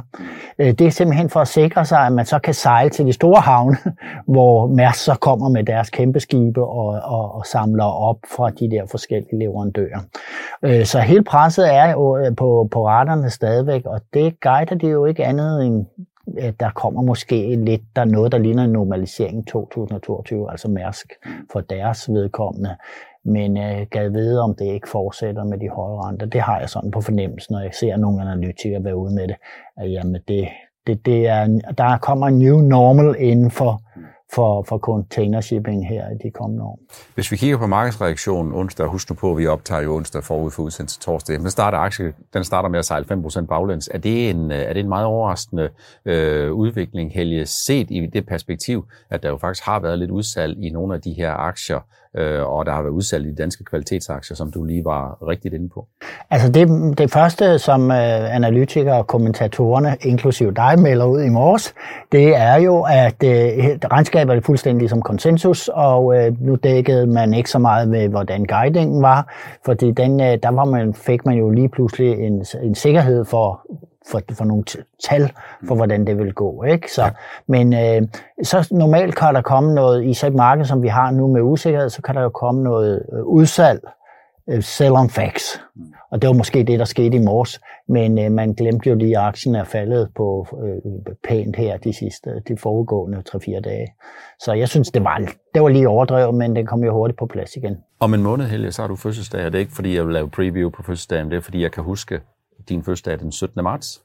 Øh, 0.60 0.72
det 0.72 0.82
er 0.82 0.92
simpelthen 0.92 1.30
for 1.30 1.40
at 1.40 1.48
sikre 1.48 1.86
sig, 1.86 2.00
at 2.00 2.14
man 2.14 2.26
så 2.26 2.40
kan 2.40 2.54
sejle 2.54 2.90
til 2.90 3.06
de 3.06 3.14
store 3.14 3.42
havne, 3.42 3.78
hvor 4.34 4.68
Mærsk 4.68 5.04
så 5.04 5.16
kommer 5.16 5.50
med 5.50 5.64
deres 5.64 5.90
kæmpe 5.90 6.20
skibe 6.20 6.64
og, 6.64 6.88
og, 7.04 7.36
og 7.36 7.46
samler 7.46 7.84
op 7.84 8.18
fra 8.36 8.50
de 8.50 8.72
der 8.72 8.86
forskellige 8.92 9.40
leverandører. 9.40 10.00
Øh, 10.64 10.86
så 10.86 11.00
hele 11.00 11.24
presset 11.24 11.76
er 11.76 11.92
jo 11.92 12.18
øh, 12.18 12.36
på, 12.36 12.68
på 12.72 12.88
raterne 12.88 13.30
stadigvæk, 13.30 13.86
og 13.86 14.02
det 14.14 14.40
guider 14.42 14.76
det 14.76 14.92
jo 14.92 15.06
ikke 15.06 15.26
andet 15.26 15.66
end 15.66 15.86
der 16.60 16.70
kommer 16.76 17.02
måske 17.02 17.56
lidt, 17.56 17.82
der 17.96 18.02
er 18.02 18.06
noget, 18.06 18.32
der 18.32 18.38
ligner 18.38 18.64
en 18.64 18.72
normalisering 18.72 19.48
2022, 19.48 20.52
altså 20.52 20.68
Mærsk 20.68 21.14
for 21.52 21.62
deres 21.62 22.10
vedkommende. 22.10 22.76
Men 23.26 23.58
jeg 23.58 23.88
gad 23.92 24.10
vide, 24.10 24.42
om 24.42 24.56
det 24.56 24.66
ikke 24.66 24.90
fortsætter 24.90 25.44
med 25.44 25.58
de 25.58 25.70
høje 25.70 26.08
renter. 26.08 26.26
Det 26.26 26.42
har 26.42 26.60
jeg 26.60 26.70
sådan 26.70 26.92
på 26.92 27.02
fornemmelsen, 27.02 27.54
når 27.54 27.62
jeg 27.62 27.74
ser 27.74 27.98
nogle 27.98 28.22
analytikere 28.22 28.84
være 28.84 28.98
ude 28.98 29.16
med 29.16 29.28
det. 29.28 29.36
At 29.78 29.92
jamen 29.92 30.22
det, 30.28 30.48
det, 30.88 31.06
det 31.06 31.28
er, 31.28 31.62
der 31.78 31.98
kommer 31.98 32.28
en 32.28 32.40
new 32.40 32.58
normal 32.58 33.16
inden 33.20 33.52
for, 33.52 33.82
for, 34.34 34.64
for 34.64 34.78
container 34.78 35.42
shipping 35.42 35.88
her 35.88 36.10
i 36.10 36.18
de 36.24 36.32
kommende 36.32 36.64
år. 36.64 36.80
Hvis 37.16 37.32
vi 37.32 37.38
kigger 37.38 37.58
på 37.58 37.68
markedsreaktionen 37.68 38.54
onsdag, 38.54 38.88
husk 38.88 39.10
nu 39.10 39.16
på, 39.16 39.32
at 39.32 39.38
vi 39.38 39.48
optager 39.48 39.82
jo 39.82 39.96
onsdag 39.96 40.24
forud 40.24 40.52
for 40.52 40.64
udsendelse 40.64 41.00
torsdag, 41.00 41.40
den 41.40 41.50
starter, 41.50 41.78
aktie, 41.78 42.14
den 42.34 42.44
starter 42.44 42.70
med 42.70 42.80
at 42.80 42.86
sejle 42.86 43.06
5% 43.12 43.46
baglæns. 43.46 43.90
Er 43.94 43.98
det 43.98 44.30
en, 44.30 44.52
øh, 44.52 44.58
er 44.58 44.74
det 44.74 44.80
en 44.80 44.90
meget 44.90 45.06
overraskende 45.06 45.70
øh, 46.06 46.54
udvikling, 46.54 47.14
Helge, 47.14 47.46
set 47.46 47.92
i 47.92 48.10
det 48.14 48.26
perspektiv, 48.26 48.86
at 49.10 49.24
der 49.24 49.30
jo 49.30 49.38
faktisk 49.38 49.66
har 49.66 49.80
været 49.80 50.00
lidt 50.00 50.12
udsalg 50.12 50.58
i 50.64 50.70
nogle 50.70 50.96
af 50.96 51.02
de 51.02 51.14
her 51.14 51.32
aktier, 51.32 51.80
øh, 52.18 52.54
og 52.54 52.66
der 52.66 52.72
har 52.72 52.82
været 52.82 52.94
udsalg 52.94 53.28
i 53.28 53.34
danske 53.34 53.64
kvalitetsaktier, 53.64 54.36
som 54.36 54.52
du 54.52 54.64
lige 54.64 54.86
var 54.86 55.28
rigtigt 55.28 55.54
inde 55.54 55.70
på? 55.70 55.88
Altså 56.30 56.52
det, 56.52 56.98
det 56.98 57.12
første, 57.12 57.60
som 57.60 57.92
øh, 57.92 58.36
analytikere 58.36 58.98
og 58.98 59.08
kommentatorerne, 59.08 59.98
inklusive 60.02 60.52
dig, 60.52 60.80
melder 60.80 61.06
ud 61.06 61.22
i 61.22 61.30
morges, 61.30 61.74
det 62.12 62.36
er 62.36 62.56
jo, 62.56 62.82
at 62.82 63.24
øh, 63.24 63.78
regnskabet 63.92 64.36
er 64.36 64.42
fuldstændig 64.42 64.90
som 64.90 65.02
konsensus, 65.02 65.68
og 65.68 66.18
øh, 66.18 66.42
nu 66.42 66.56
dækkede 66.56 67.08
man 67.08 67.34
ikke 67.34 67.50
så 67.50 67.60
meget 67.60 67.88
med, 67.88 68.08
hvordan 68.08 68.46
guidingen 68.46 69.02
var, 69.02 69.34
fordi 69.66 69.92
den, 69.92 70.22
øh, 70.22 70.38
der 70.44 70.52
var 70.52 70.66
man, 70.66 70.94
fik 70.94 71.26
man 71.26 71.38
jo 71.38 71.50
lige 71.50 71.70
pludselig 71.70 72.12
en, 72.12 72.46
en 72.64 72.76
sikkerhed 72.76 73.26
for, 73.26 73.62
for, 74.12 74.22
for 74.34 74.46
nogle 74.46 74.64
tal 75.10 75.32
for, 75.68 75.76
hvordan 75.76 76.08
det 76.08 76.18
vil 76.18 76.34
gå. 76.34 76.64
Ikke? 76.64 76.92
Så, 76.92 77.04
ja. 77.04 77.10
Men 77.48 77.74
øh, 77.74 78.08
så 78.44 78.68
normalt 78.72 79.16
kan 79.16 79.36
der 79.36 79.42
komme 79.42 79.74
noget, 79.76 80.04
i 80.04 80.26
et 80.26 80.36
marked, 80.36 80.66
som 80.66 80.84
vi 80.84 80.88
har 80.88 81.12
nu 81.12 81.28
med 81.28 81.42
usikkerhed, 81.42 81.90
så 81.90 82.02
kan 82.02 82.16
der 82.16 82.22
jo 82.22 82.30
komme 82.30 82.64
noget 82.64 83.06
øh, 83.14 83.24
udsalg, 83.24 83.82
øh, 84.50 84.64
sell 84.64 84.96
on 84.96 85.10
facts. 85.10 85.62
Mm. 85.76 85.94
Og 86.12 86.22
det 86.22 86.28
var 86.28 86.34
måske 86.34 86.64
det, 86.64 86.80
der 86.80 86.86
skete 86.86 87.18
i 87.18 87.20
morges. 87.20 87.60
Men 87.88 88.20
øh, 88.20 88.32
man 88.32 88.54
glemte 88.54 88.90
jo 88.90 88.96
lige, 88.96 89.18
at 89.18 89.24
aktien 89.24 89.56
er 89.56 89.64
faldet 89.64 90.10
på 90.16 90.48
øh, 90.64 91.14
pænt 91.28 91.56
her 91.56 91.78
de 91.78 91.94
sidste, 91.94 92.30
de 92.48 92.58
foregående 92.58 93.24
3-4 93.30 93.60
dage. 93.62 93.88
Så 94.40 94.54
jeg 94.54 94.70
synes, 94.70 94.92
det 94.92 95.04
var, 95.04 95.18
det 95.54 95.62
var 95.62 95.70
lige 95.70 95.90
overdrevet, 95.90 96.36
men 96.36 96.56
den 96.56 96.66
kom 96.66 96.84
jo 96.84 96.94
hurtigt 96.94 97.20
på 97.20 97.26
plads 97.26 97.56
igen. 97.56 97.78
Om 98.00 98.14
en 98.14 98.24
måned, 98.24 98.46
Helge, 98.46 98.72
så 98.72 98.82
har 98.82 98.88
du 98.88 98.96
fødselsdag, 98.96 99.46
og 99.46 99.52
det 99.52 99.58
er 99.58 99.60
ikke, 99.60 99.76
fordi 99.76 99.96
jeg 99.96 100.06
vil 100.06 100.14
lave 100.14 100.30
preview 100.30 100.70
på 100.70 100.84
fødselsdagen, 100.84 101.32
det 101.32 101.38
er, 101.38 101.42
fordi 101.42 101.62
jeg 101.62 101.72
kan 101.72 101.84
huske, 101.84 102.20
din 102.70 102.84
fødselsdag 102.84 103.20
den 103.20 103.32
17. 103.32 103.64
marts. 103.64 104.02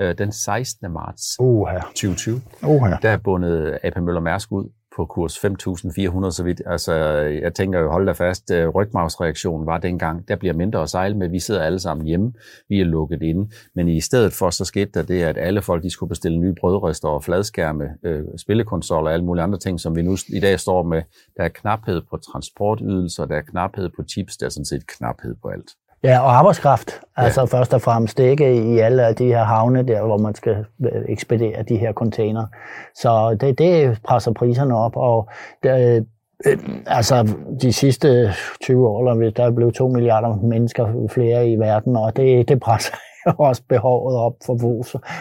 Øh, 0.00 0.18
den 0.18 0.32
16. 0.32 0.92
marts 0.92 1.22
uh-huh. 1.42 1.86
2020, 1.86 2.40
uh-huh. 2.62 2.98
der 3.02 3.10
er 3.10 3.16
bundet 3.16 3.78
AP 3.82 3.96
Møller 3.96 4.20
Mærsk 4.20 4.52
ud 4.52 4.68
på 4.96 5.06
kurs 5.06 5.36
5.400, 5.36 6.30
så 6.30 6.42
vidt. 6.44 6.62
Altså, 6.66 6.94
jeg 7.42 7.54
tænker 7.54 7.80
jo, 7.80 7.90
hold 7.90 8.06
da 8.06 8.12
fast, 8.12 8.50
øh, 8.50 8.68
rygmavsreaktionen 8.68 9.66
var 9.66 9.78
dengang, 9.78 10.28
der 10.28 10.36
bliver 10.36 10.54
mindre 10.54 10.82
at 10.82 10.90
sejle 10.90 11.16
med, 11.16 11.28
vi 11.28 11.40
sidder 11.40 11.62
alle 11.62 11.78
sammen 11.78 12.06
hjemme, 12.06 12.32
vi 12.68 12.80
er 12.80 12.84
lukket 12.84 13.22
inde, 13.22 13.50
men 13.74 13.88
i 13.88 14.00
stedet 14.00 14.32
for, 14.32 14.50
så 14.50 14.64
skete 14.64 14.90
der 14.94 15.02
det, 15.02 15.22
at 15.22 15.38
alle 15.38 15.62
folk, 15.62 15.82
de 15.82 15.90
skulle 15.90 16.08
bestille 16.08 16.38
nye 16.38 16.54
brødrester 16.60 17.08
og 17.08 17.24
fladskærme, 17.24 17.84
øh, 18.02 18.24
spillekonsoller 18.36 19.10
og 19.10 19.14
alle 19.14 19.24
mulige 19.24 19.42
andre 19.42 19.58
ting, 19.58 19.80
som 19.80 19.96
vi 19.96 20.02
nu 20.02 20.16
i 20.28 20.40
dag 20.40 20.60
står 20.60 20.82
med. 20.82 21.02
Der 21.36 21.44
er 21.44 21.48
knaphed 21.48 22.02
på 22.10 22.16
transportydelser, 22.16 23.24
der 23.24 23.36
er 23.36 23.42
knaphed 23.42 23.88
på 23.96 24.02
chips, 24.08 24.36
der 24.36 24.46
er 24.46 24.50
sådan 24.50 24.64
set 24.64 24.86
knaphed 24.86 25.34
på 25.42 25.48
alt. 25.48 25.70
Ja, 26.02 26.20
og 26.20 26.38
arbejdskraft. 26.38 27.00
Altså 27.16 27.40
ja. 27.40 27.58
først 27.58 27.74
og 27.74 27.82
fremmest 27.82 28.20
ikke 28.20 28.74
i 28.74 28.78
alle 28.78 29.14
de 29.18 29.26
her 29.26 29.44
havne 29.44 29.82
der, 29.88 30.02
hvor 30.02 30.18
man 30.18 30.34
skal 30.34 30.64
øh, 30.80 31.02
ekspedere 31.08 31.62
de 31.62 31.76
her 31.76 31.92
container. 31.92 32.46
Så 32.94 33.36
det, 33.40 33.58
det 33.58 34.02
presser 34.02 34.32
priserne 34.32 34.76
op, 34.76 34.96
og 34.96 35.28
det, 35.62 36.06
øh, 36.46 36.58
altså 36.86 37.34
de 37.62 37.72
sidste 37.72 38.32
20 38.60 38.88
år, 38.88 39.14
der 39.14 39.44
er 39.44 39.50
blevet 39.50 39.74
2 39.74 39.88
milliarder 39.88 40.36
mennesker 40.36 41.08
flere 41.10 41.50
i 41.50 41.56
verden, 41.56 41.96
og 41.96 42.16
det, 42.16 42.48
det 42.48 42.60
presser 42.60 42.94
også 43.38 43.62
behovet 43.68 44.16
op 44.16 44.32
for 44.46 44.54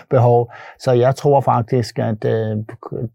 behov. 0.09 0.51
Så 0.79 0.91
jeg 0.91 1.15
tror 1.15 1.41
faktisk, 1.41 1.99
at 1.99 2.25
øh, 2.25 2.57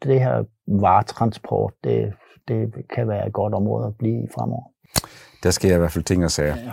det 0.03 0.21
her 0.21 0.45
varetransport, 0.67 1.73
det, 1.85 2.13
det 2.49 2.73
kan 2.95 3.09
være 3.09 3.27
et 3.27 3.33
godt 3.33 3.55
område 3.55 3.87
at 3.87 3.93
blive 3.99 4.25
i 4.25 4.27
fremover. 4.35 4.65
Der 5.43 5.51
sker 5.51 5.75
i 5.75 5.79
hvert 5.79 5.93
fald 5.93 6.05
ting 6.05 6.25
og 6.25 6.31
sager. 6.31 6.57
Ja. 6.57 6.71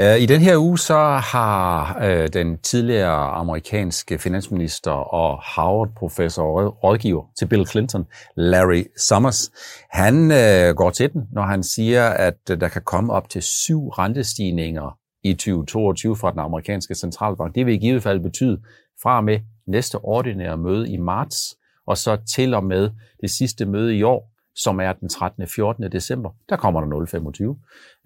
Øh, 0.00 0.18
I 0.18 0.26
den 0.26 0.40
her 0.40 0.56
uge 0.56 0.78
så 0.78 0.98
har 1.32 1.98
øh, 2.04 2.28
den 2.32 2.58
tidligere 2.58 3.30
amerikanske 3.30 4.18
finansminister 4.18 4.90
og 4.90 5.42
Harvard-professor 5.42 6.42
og 6.42 6.84
rådgiver 6.84 7.24
til 7.38 7.46
Bill 7.46 7.66
Clinton, 7.66 8.06
Larry 8.36 8.84
Summers, 8.98 9.50
han 9.90 10.30
øh, 10.30 10.74
går 10.74 10.90
til 10.90 11.12
den, 11.12 11.22
når 11.32 11.42
han 11.42 11.62
siger, 11.62 12.08
at 12.08 12.38
øh, 12.50 12.60
der 12.60 12.68
kan 12.68 12.82
komme 12.82 13.12
op 13.12 13.28
til 13.28 13.42
syv 13.42 13.88
rentestigninger 13.88 14.98
i 15.24 15.34
2022 15.34 16.16
fra 16.16 16.30
den 16.30 16.38
amerikanske 16.38 16.94
centralbank. 16.94 17.54
Det 17.54 17.66
vil 17.66 17.74
i 17.74 17.78
givet 17.78 18.02
fald 18.02 18.20
betyde 18.20 18.60
fra 19.02 19.20
med 19.20 19.40
næste 19.66 19.98
ordinære 19.98 20.56
møde 20.56 20.90
i 20.90 20.96
marts, 20.96 21.56
og 21.86 21.98
så 21.98 22.16
til 22.36 22.54
og 22.54 22.64
med 22.64 22.90
det 23.20 23.30
sidste 23.30 23.66
møde 23.66 23.96
i 23.96 24.02
år, 24.02 24.30
som 24.58 24.80
er 24.80 24.92
den 24.92 25.08
13. 25.08 25.42
og 25.42 25.48
14. 25.48 25.92
december, 25.92 26.30
der 26.48 26.56
kommer 26.56 26.80
der 26.80 27.56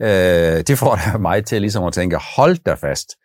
0,25. 0.01 0.07
Øh, 0.07 0.65
det 0.67 0.79
får 0.79 0.95
der 0.95 1.19
mig 1.29 1.45
til 1.45 1.61
ligesom 1.61 1.85
at 1.85 1.93
tænke, 1.93 2.17
hold 2.37 2.57
da 2.65 2.75
fast. 2.75 3.17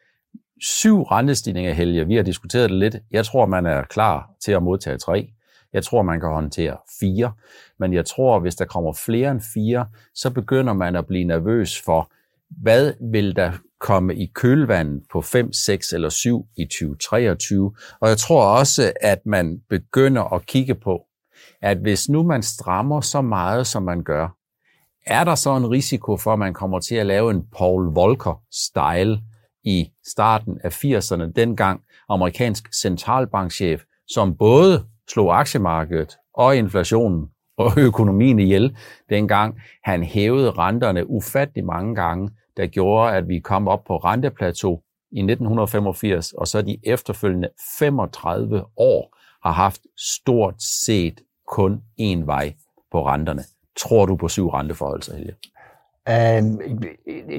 Syv 0.62 1.02
rentestigninger, 1.02 1.74
Helge, 1.74 2.08
vi 2.08 2.16
har 2.16 2.24
diskuteret 2.24 2.70
det 2.70 2.80
lidt. 2.80 2.96
Jeg 3.12 3.26
tror, 3.26 3.46
man 3.46 3.66
er 3.66 3.84
klar 3.84 4.30
til 4.44 4.52
at 4.52 4.64
modtage 4.64 4.98
tre. 4.98 5.30
Jeg 5.74 5.84
tror, 5.84 6.02
man 6.02 6.20
kan 6.20 6.30
håndtere 6.30 6.78
fire. 7.00 7.34
Men 7.80 7.94
jeg 7.94 8.06
tror, 8.06 8.40
hvis 8.40 8.56
der 8.56 8.66
kommer 8.66 8.94
flere 8.94 9.32
end 9.32 9.42
fire, 9.54 9.88
så 10.16 10.30
begynder 10.30 10.74
man 10.74 10.96
at 10.96 11.08
blive 11.08 11.24
nervøs 11.24 11.82
for, 11.82 12.12
hvad 12.50 12.94
vil 13.12 13.36
der 13.36 13.52
komme 13.80 14.16
i 14.16 14.26
kølvandet 14.26 15.04
på 15.12 15.22
5, 15.22 15.54
6 15.54 15.94
eller 15.94 16.10
7 16.10 16.48
i 16.58 16.66
2023. 16.66 17.74
Og 18.00 18.10
jeg 18.10 18.18
tror 18.18 18.58
også, 18.60 18.94
at 19.02 19.26
man 19.26 19.62
begynder 19.70 20.34
at 20.34 20.46
kigge 20.46 20.76
på, 20.76 21.07
at 21.62 21.78
hvis 21.78 22.10
nu 22.10 22.24
man 22.24 22.44
strammer 22.44 23.02
så 23.02 23.22
meget, 23.22 23.68
som 23.68 23.84
man 23.84 24.04
gør, 24.04 24.28
er 25.06 25.24
der 25.24 25.36
så 25.36 25.56
en 25.56 25.70
risiko 25.70 26.18
for, 26.18 26.34
at 26.34 26.40
man 26.40 26.54
kommer 26.54 26.80
til 26.80 26.96
at 26.96 27.06
lave 27.06 27.32
en 27.32 27.44
Paul 27.58 27.94
Volcker-style 27.94 29.20
i 29.64 29.92
starten 30.08 30.60
af 30.64 30.86
80'erne, 30.86 31.32
dengang 31.36 31.82
amerikansk 32.10 32.74
centralbankchef, 32.82 33.84
som 34.08 34.38
både 34.38 34.86
slog 35.10 35.40
aktiemarkedet 35.40 36.18
og 36.34 36.56
inflationen 36.56 37.30
og 37.58 37.72
økonomien 37.78 38.40
ihjel, 38.40 38.78
dengang 39.10 39.62
han 39.84 40.04
hævede 40.04 40.52
renterne 40.52 41.10
ufattelig 41.10 41.66
mange 41.66 41.96
gange, 41.96 42.30
der 42.58 42.68
gjorde, 42.68 43.16
at 43.16 43.28
vi 43.28 43.40
kom 43.40 43.68
op 43.68 43.84
på 43.84 43.98
renteplateau 43.98 44.82
i 45.12 45.20
1985, 45.20 46.34
og 46.34 46.48
så 46.48 46.62
de 46.62 46.78
efterfølgende 46.84 47.50
35 47.80 48.64
år 48.78 49.18
har 49.44 49.52
haft 49.52 49.82
stort 49.98 50.56
set 50.62 51.22
kun 51.48 51.84
én 52.02 52.26
vej 52.26 52.56
på 52.92 53.06
renterne. 53.08 53.44
Tror 53.78 54.06
du 54.06 54.16
på 54.16 54.28
syv 54.28 54.48
renteforholdelser, 54.48 55.16
Helge? 55.16 55.36
Øhm, 56.10 56.60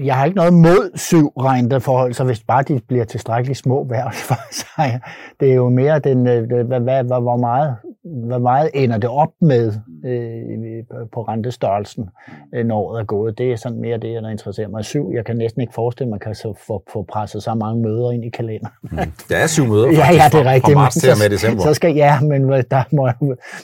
jeg 0.04 0.16
har 0.16 0.24
ikke 0.24 0.36
noget 0.36 0.52
mod 0.52 0.90
syv 0.94 1.26
renteforhold, 1.28 2.12
så 2.12 2.24
hvis 2.24 2.42
bare 2.42 2.62
de 2.62 2.80
bliver 2.88 3.04
tilstrækkeligt 3.04 3.58
små 3.58 3.84
hver 3.84 4.10
for 4.28 4.52
sig. 4.52 5.00
Det 5.40 5.50
er 5.50 5.54
jo 5.54 5.68
mere 5.68 5.98
den, 5.98 6.26
øh, 6.26 6.66
hvad, 6.66 6.80
hvad, 6.80 7.04
hvor 7.04 7.36
meget 7.36 7.76
hvor 8.04 8.38
meget 8.38 8.70
ender 8.74 8.98
det 8.98 9.10
op 9.10 9.32
med 9.40 9.72
øh, 10.04 10.84
på 11.12 11.22
rentestørrelsen, 11.22 12.08
øh, 12.54 12.66
når 12.66 12.76
året 12.78 13.00
er 13.00 13.04
gået. 13.04 13.38
Det 13.38 13.52
er 13.52 13.56
sådan 13.56 13.80
mere 13.80 13.98
det, 13.98 14.22
der 14.22 14.28
interesserer 14.28 14.68
mig. 14.68 14.84
Syv, 14.84 15.10
jeg 15.14 15.24
kan 15.24 15.36
næsten 15.36 15.60
ikke 15.60 15.74
forestille, 15.74 16.06
at 16.06 16.10
man 16.10 16.18
kan 16.18 16.34
så 16.34 16.54
få, 16.66 16.82
få 16.92 17.02
presset 17.02 17.42
så 17.42 17.54
mange 17.54 17.82
møder 17.82 18.10
ind 18.10 18.24
i 18.24 18.28
kalenderen. 18.28 18.74
Mm. 18.82 18.98
Der 19.28 19.36
er 19.36 19.46
syv 19.46 19.66
møder 19.66 19.84
faktisk, 19.84 20.00
ja, 20.04 20.22
ja, 20.22 20.28
det 20.38 20.46
er 20.46 20.52
rigtigt, 20.52 20.74
fra 20.74 20.82
marts 20.82 20.96
til 20.96 21.10
med 21.22 21.30
december. 21.30 21.62
Så 21.62 21.74
skal, 21.74 21.94
ja, 21.94 22.20
men 22.20 22.48
der 22.48 22.94
må, 22.96 23.10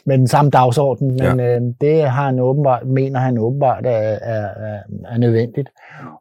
med 0.07 0.19
den 0.19 0.29
samme 0.29 0.51
dagsorden. 0.51 1.09
Men 1.09 1.41
ja. 1.41 1.57
øh, 1.57 1.63
det 1.81 2.11
har 2.11 2.25
han 2.25 2.41
åbenbart, 2.41 2.87
mener 2.87 3.21
han 3.21 3.39
åbenbart 3.39 3.87
er, 3.87 3.91
er, 3.91 4.45
er, 4.45 4.79
er 5.09 5.19
nødvendigt 5.19 5.69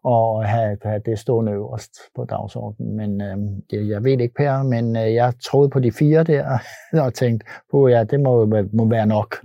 at 0.06 0.50
have, 0.50 0.77
have 0.84 1.01
det 1.06 1.20
stående 1.20 1.51
øverst 1.51 1.92
på 2.15 2.25
dagsordenen. 2.25 2.96
Men 2.96 3.22
øh, 3.22 3.89
jeg 3.89 4.03
ved 4.03 4.20
ikke, 4.20 4.36
Per, 4.38 4.63
men 4.63 4.96
øh, 4.96 5.13
jeg 5.13 5.34
troede 5.44 5.70
på 5.70 5.80
de 5.80 5.92
fire 5.92 6.24
der 6.24 6.58
og 7.06 7.13
tænkte, 7.13 7.46
på 7.72 7.88
ja, 7.88 8.03
det 8.03 8.20
må, 8.20 8.46
må 8.74 8.89
være 8.89 9.06
nok. 9.06 9.36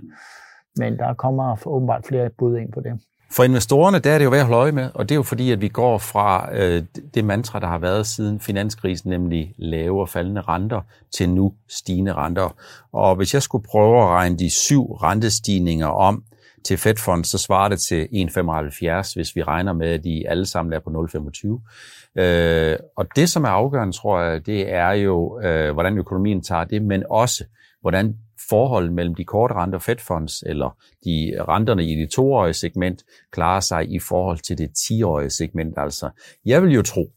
Men 0.75 0.97
der 0.97 1.13
kommer 1.13 1.67
åbenbart 1.67 2.05
flere 2.05 2.29
bud 2.29 2.57
ind 2.57 2.71
på 2.71 2.79
det. 2.79 2.99
For 3.31 3.43
investorerne, 3.43 3.99
der 3.99 4.11
er 4.11 4.17
det 4.17 4.25
jo 4.25 4.29
værd 4.29 4.39
at 4.39 4.45
holde 4.45 4.59
øje 4.59 4.71
med, 4.71 4.89
og 4.93 5.09
det 5.09 5.15
er 5.15 5.17
jo 5.17 5.23
fordi, 5.23 5.51
at 5.51 5.61
vi 5.61 5.67
går 5.67 5.97
fra 5.97 6.49
øh, 6.53 6.83
det 7.13 7.25
mantra, 7.25 7.59
der 7.59 7.67
har 7.67 7.77
været 7.77 8.07
siden 8.07 8.39
finanskrisen, 8.39 9.09
nemlig 9.09 9.53
lave 9.57 10.01
og 10.01 10.09
faldende 10.09 10.41
renter, 10.41 10.81
til 11.11 11.29
nu 11.29 11.53
stigende 11.67 12.13
renter. 12.13 12.55
Og 12.91 13.15
hvis 13.15 13.33
jeg 13.33 13.41
skulle 13.41 13.63
prøve 13.63 14.01
at 14.01 14.07
regne 14.07 14.37
de 14.37 14.49
syv 14.49 14.93
rentestigninger 14.93 15.87
om 15.87 16.23
til 16.65 16.77
Fed 16.77 16.95
Fund, 16.95 17.25
så 17.25 17.37
svarer 17.37 17.69
det 17.69 17.79
til 17.79 18.07
1,75, 18.11 19.13
hvis 19.15 19.35
vi 19.35 19.43
regner 19.43 19.73
med, 19.73 19.87
at 19.87 20.03
de 20.03 20.29
alle 20.29 20.45
sammen 20.45 20.73
er 20.73 20.79
på 20.79 20.89
0,25. 20.89 22.21
Øh, 22.21 22.77
og 22.97 23.05
det, 23.15 23.29
som 23.29 23.43
er 23.43 23.49
afgørende, 23.49 23.97
tror 23.97 24.21
jeg, 24.21 24.45
det 24.45 24.73
er 24.73 24.91
jo, 24.91 25.39
øh, 25.41 25.73
hvordan 25.73 25.97
økonomien 25.97 26.43
tager 26.43 26.63
det, 26.63 26.81
men 26.81 27.03
også, 27.09 27.43
hvordan 27.81 28.15
forholdet 28.49 28.93
mellem 28.93 29.15
de 29.15 29.25
korte 29.25 29.53
renter 29.53 29.79
Fed 29.79 29.97
Funds, 30.07 30.43
eller 30.45 30.77
de 31.05 31.35
renterne 31.47 31.85
i 31.85 31.95
det 31.95 32.09
toårige 32.09 32.53
segment, 32.53 33.03
klarer 33.31 33.59
sig 33.59 33.91
i 33.91 33.99
forhold 33.99 34.37
til 34.37 34.57
det 34.57 34.69
10-årige 34.69 35.29
segment. 35.29 35.73
Altså, 35.77 36.09
jeg 36.45 36.63
vil 36.63 36.73
jo 36.73 36.81
tro, 36.81 37.11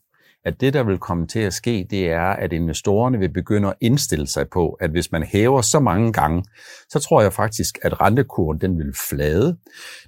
at 0.44 0.60
det, 0.60 0.74
der 0.74 0.82
vil 0.82 0.98
komme 0.98 1.26
til 1.26 1.38
at 1.38 1.52
ske, 1.52 1.86
det 1.90 2.10
er, 2.10 2.22
at 2.22 2.52
investorerne 2.52 3.18
vil 3.18 3.32
begynde 3.32 3.68
at 3.68 3.74
indstille 3.80 4.26
sig 4.26 4.48
på, 4.48 4.68
at 4.70 4.90
hvis 4.90 5.12
man 5.12 5.22
hæver 5.22 5.60
så 5.60 5.80
mange 5.80 6.12
gange, 6.12 6.44
så 6.88 6.98
tror 6.98 7.22
jeg 7.22 7.32
faktisk, 7.32 7.78
at 7.82 8.00
rentekurven 8.00 8.60
den 8.60 8.78
vil 8.78 8.92
flade. 9.08 9.56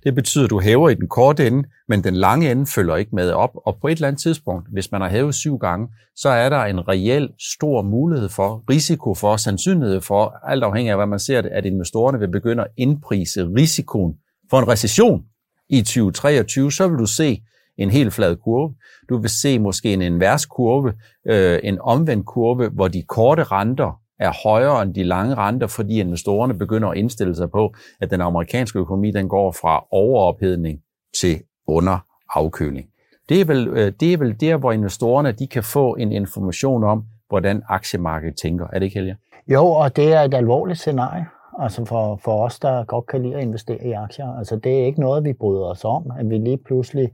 Det 0.05 0.15
betyder, 0.15 0.45
at 0.45 0.51
du 0.51 0.61
hæver 0.61 0.89
i 0.89 0.95
den 0.95 1.09
korte 1.09 1.47
ende, 1.47 1.69
men 1.89 2.05
den 2.05 2.15
lange 2.15 2.51
ende 2.51 2.67
følger 2.67 2.97
ikke 2.97 3.15
med 3.15 3.31
op. 3.31 3.51
Og 3.67 3.77
på 3.81 3.89
et 3.89 3.93
eller 3.93 4.09
andet 4.09 4.23
tidspunkt, 4.23 4.69
hvis 4.73 4.93
man 4.93 5.01
har 5.01 5.09
hævet 5.09 5.35
syv 5.35 5.59
gange, 5.59 5.89
så 6.17 6.29
er 6.29 6.49
der 6.49 6.65
en 6.65 6.89
reel 6.89 7.29
stor 7.55 7.83
mulighed 7.83 8.29
for, 8.29 8.65
risiko 8.71 9.15
for, 9.15 9.37
sandsynlighed 9.37 10.01
for, 10.01 10.35
alt 10.49 10.65
afhængig 10.65 10.91
af, 10.91 10.99
hvad 10.99 11.07
man 11.07 11.19
ser 11.19 11.41
det, 11.41 11.51
at 11.51 11.65
investorerne 11.65 12.19
vil 12.19 12.31
begynde 12.31 12.63
at 12.63 12.71
indprise 12.77 13.45
risikoen 13.45 14.15
for 14.51 14.59
en 14.59 14.69
recession 14.69 15.23
i 15.69 15.83
2023, 15.83 16.73
så 16.73 16.89
vil 16.89 16.99
du 16.99 17.07
se, 17.07 17.41
en 17.79 17.91
helt 17.91 18.13
flad 18.13 18.37
kurve. 18.37 18.75
Du 19.09 19.19
vil 19.19 19.31
se 19.31 19.59
måske 19.59 19.93
en 19.93 20.03
invers 20.03 20.47
kurve, 20.47 20.93
øh, 21.27 21.61
en 21.63 21.79
omvendt 21.81 22.27
kurve, 22.27 22.69
hvor 22.69 22.89
de 22.89 23.03
korte 23.03 23.43
renter 23.43 24.01
er 24.19 24.33
højere 24.49 24.83
end 24.83 24.95
de 24.95 25.03
lange 25.03 25.35
renter, 25.35 25.67
fordi 25.67 26.01
investorerne 26.01 26.55
begynder 26.55 26.89
at 26.89 26.97
indstille 26.97 27.37
sig 27.37 27.51
på, 27.51 27.75
at 28.01 28.11
den 28.11 28.21
amerikanske 28.21 28.79
økonomi 28.79 29.11
den 29.11 29.29
går 29.29 29.53
fra 29.53 29.85
overophedning 29.91 30.81
til 31.21 31.43
underafkøling. 31.67 32.89
Det 33.29 33.41
er, 33.41 33.45
vel, 33.45 33.69
øh, 33.69 33.93
det 34.01 34.13
er 34.13 34.17
vel 34.17 34.41
der, 34.41 34.57
hvor 34.57 34.73
investorerne 34.73 35.33
de 35.33 35.47
kan 35.47 35.63
få 35.63 35.95
en 35.95 36.13
information 36.13 36.85
om, 36.85 37.05
hvordan 37.29 37.63
aktiemarkedet 37.69 38.37
tænker. 38.37 38.67
Er 38.73 38.79
det 38.79 38.87
ikke, 38.87 38.99
Helge? 38.99 39.17
Jo, 39.49 39.67
og 39.67 39.97
det 39.97 40.13
er 40.13 40.21
et 40.21 40.35
alvorligt 40.35 40.79
scenarie 40.79 41.27
altså 41.59 41.85
for, 41.85 42.17
for 42.17 42.45
os, 42.45 42.59
der 42.59 42.85
godt 42.85 43.07
kan 43.07 43.23
lide 43.23 43.35
at 43.35 43.43
investere 43.43 43.87
i 43.87 43.93
aktier. 43.93 44.39
Altså 44.39 44.57
det 44.57 44.81
er 44.81 44.87
ikke 44.87 45.01
noget, 45.01 45.25
vi 45.25 45.33
bryder 45.33 45.65
os 45.65 45.85
om, 45.85 46.11
at 46.19 46.31
vi 46.31 46.39
lige 46.39 46.59
pludselig 46.59 47.13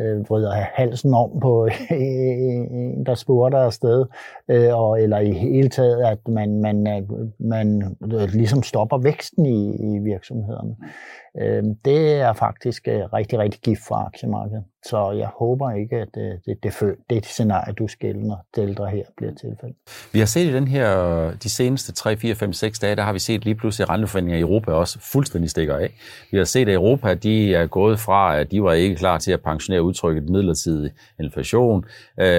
øh, 0.00 0.24
bryder 0.24 0.52
halsen 0.52 1.14
om 1.14 1.40
på 1.40 1.68
en, 1.90 3.06
der 3.06 3.14
spurgte 3.14 3.58
afsted, 3.58 4.04
øh, 4.52 4.78
og, 4.78 5.02
eller 5.02 5.18
i 5.18 5.32
hele 5.32 5.68
taget, 5.68 6.04
at 6.04 6.28
man, 6.28 6.60
man, 6.60 6.86
øh, 6.86 7.02
man 7.38 7.96
øh, 8.12 8.28
ligesom 8.32 8.62
stopper 8.62 8.98
væksten 8.98 9.46
i, 9.46 9.76
i 9.76 9.98
virksomhederne. 9.98 10.76
Øh, 11.40 11.62
det 11.84 12.12
er 12.12 12.32
faktisk 12.32 12.88
øh, 12.88 13.12
rigtig, 13.12 13.38
rigtig 13.38 13.60
gift 13.60 13.80
for 13.88 13.94
aktiemarkedet. 13.94 14.64
Så 14.84 15.10
jeg 15.10 15.28
håber 15.38 15.70
ikke, 15.70 15.96
at 15.96 16.08
det, 16.14 16.40
det, 16.46 16.62
det, 16.62 16.94
det 17.10 17.26
scenarie, 17.26 17.74
du 17.74 17.88
skældner, 17.88 18.36
delter 18.56 18.86
her, 18.86 19.02
bliver 19.16 19.32
tilfældet. 19.34 19.76
Vi 20.12 20.18
har 20.18 20.26
set 20.26 20.46
i 20.46 20.52
den 20.52 20.68
her, 20.68 21.30
de 21.42 21.50
seneste 21.50 21.92
3, 21.92 22.16
4, 22.16 22.34
5, 22.34 22.52
6 22.52 22.78
dage, 22.78 22.96
der 22.96 23.02
har 23.02 23.12
vi 23.12 23.18
set 23.18 23.44
lige 23.44 23.54
pludselig 23.54 23.88
renteforhandlinger 23.88 24.38
i 24.38 24.40
Europa 24.40 24.72
også 24.72 24.98
fuldstændig 25.12 25.50
stikker 25.50 25.76
af. 25.76 25.94
Vi 26.30 26.38
har 26.38 26.44
set, 26.44 26.68
at 26.68 26.74
Europa 26.74 27.14
de 27.14 27.54
er 27.54 27.66
gået 27.66 28.00
fra, 28.00 28.36
at 28.36 28.50
de 28.50 28.62
var 28.62 28.72
ikke 28.72 28.96
klar 28.96 29.18
til 29.18 29.32
at 29.32 29.42
pensionere 29.42 29.82
udtrykket 29.82 30.28
midlertidig 30.28 30.90
inflation, 31.20 31.84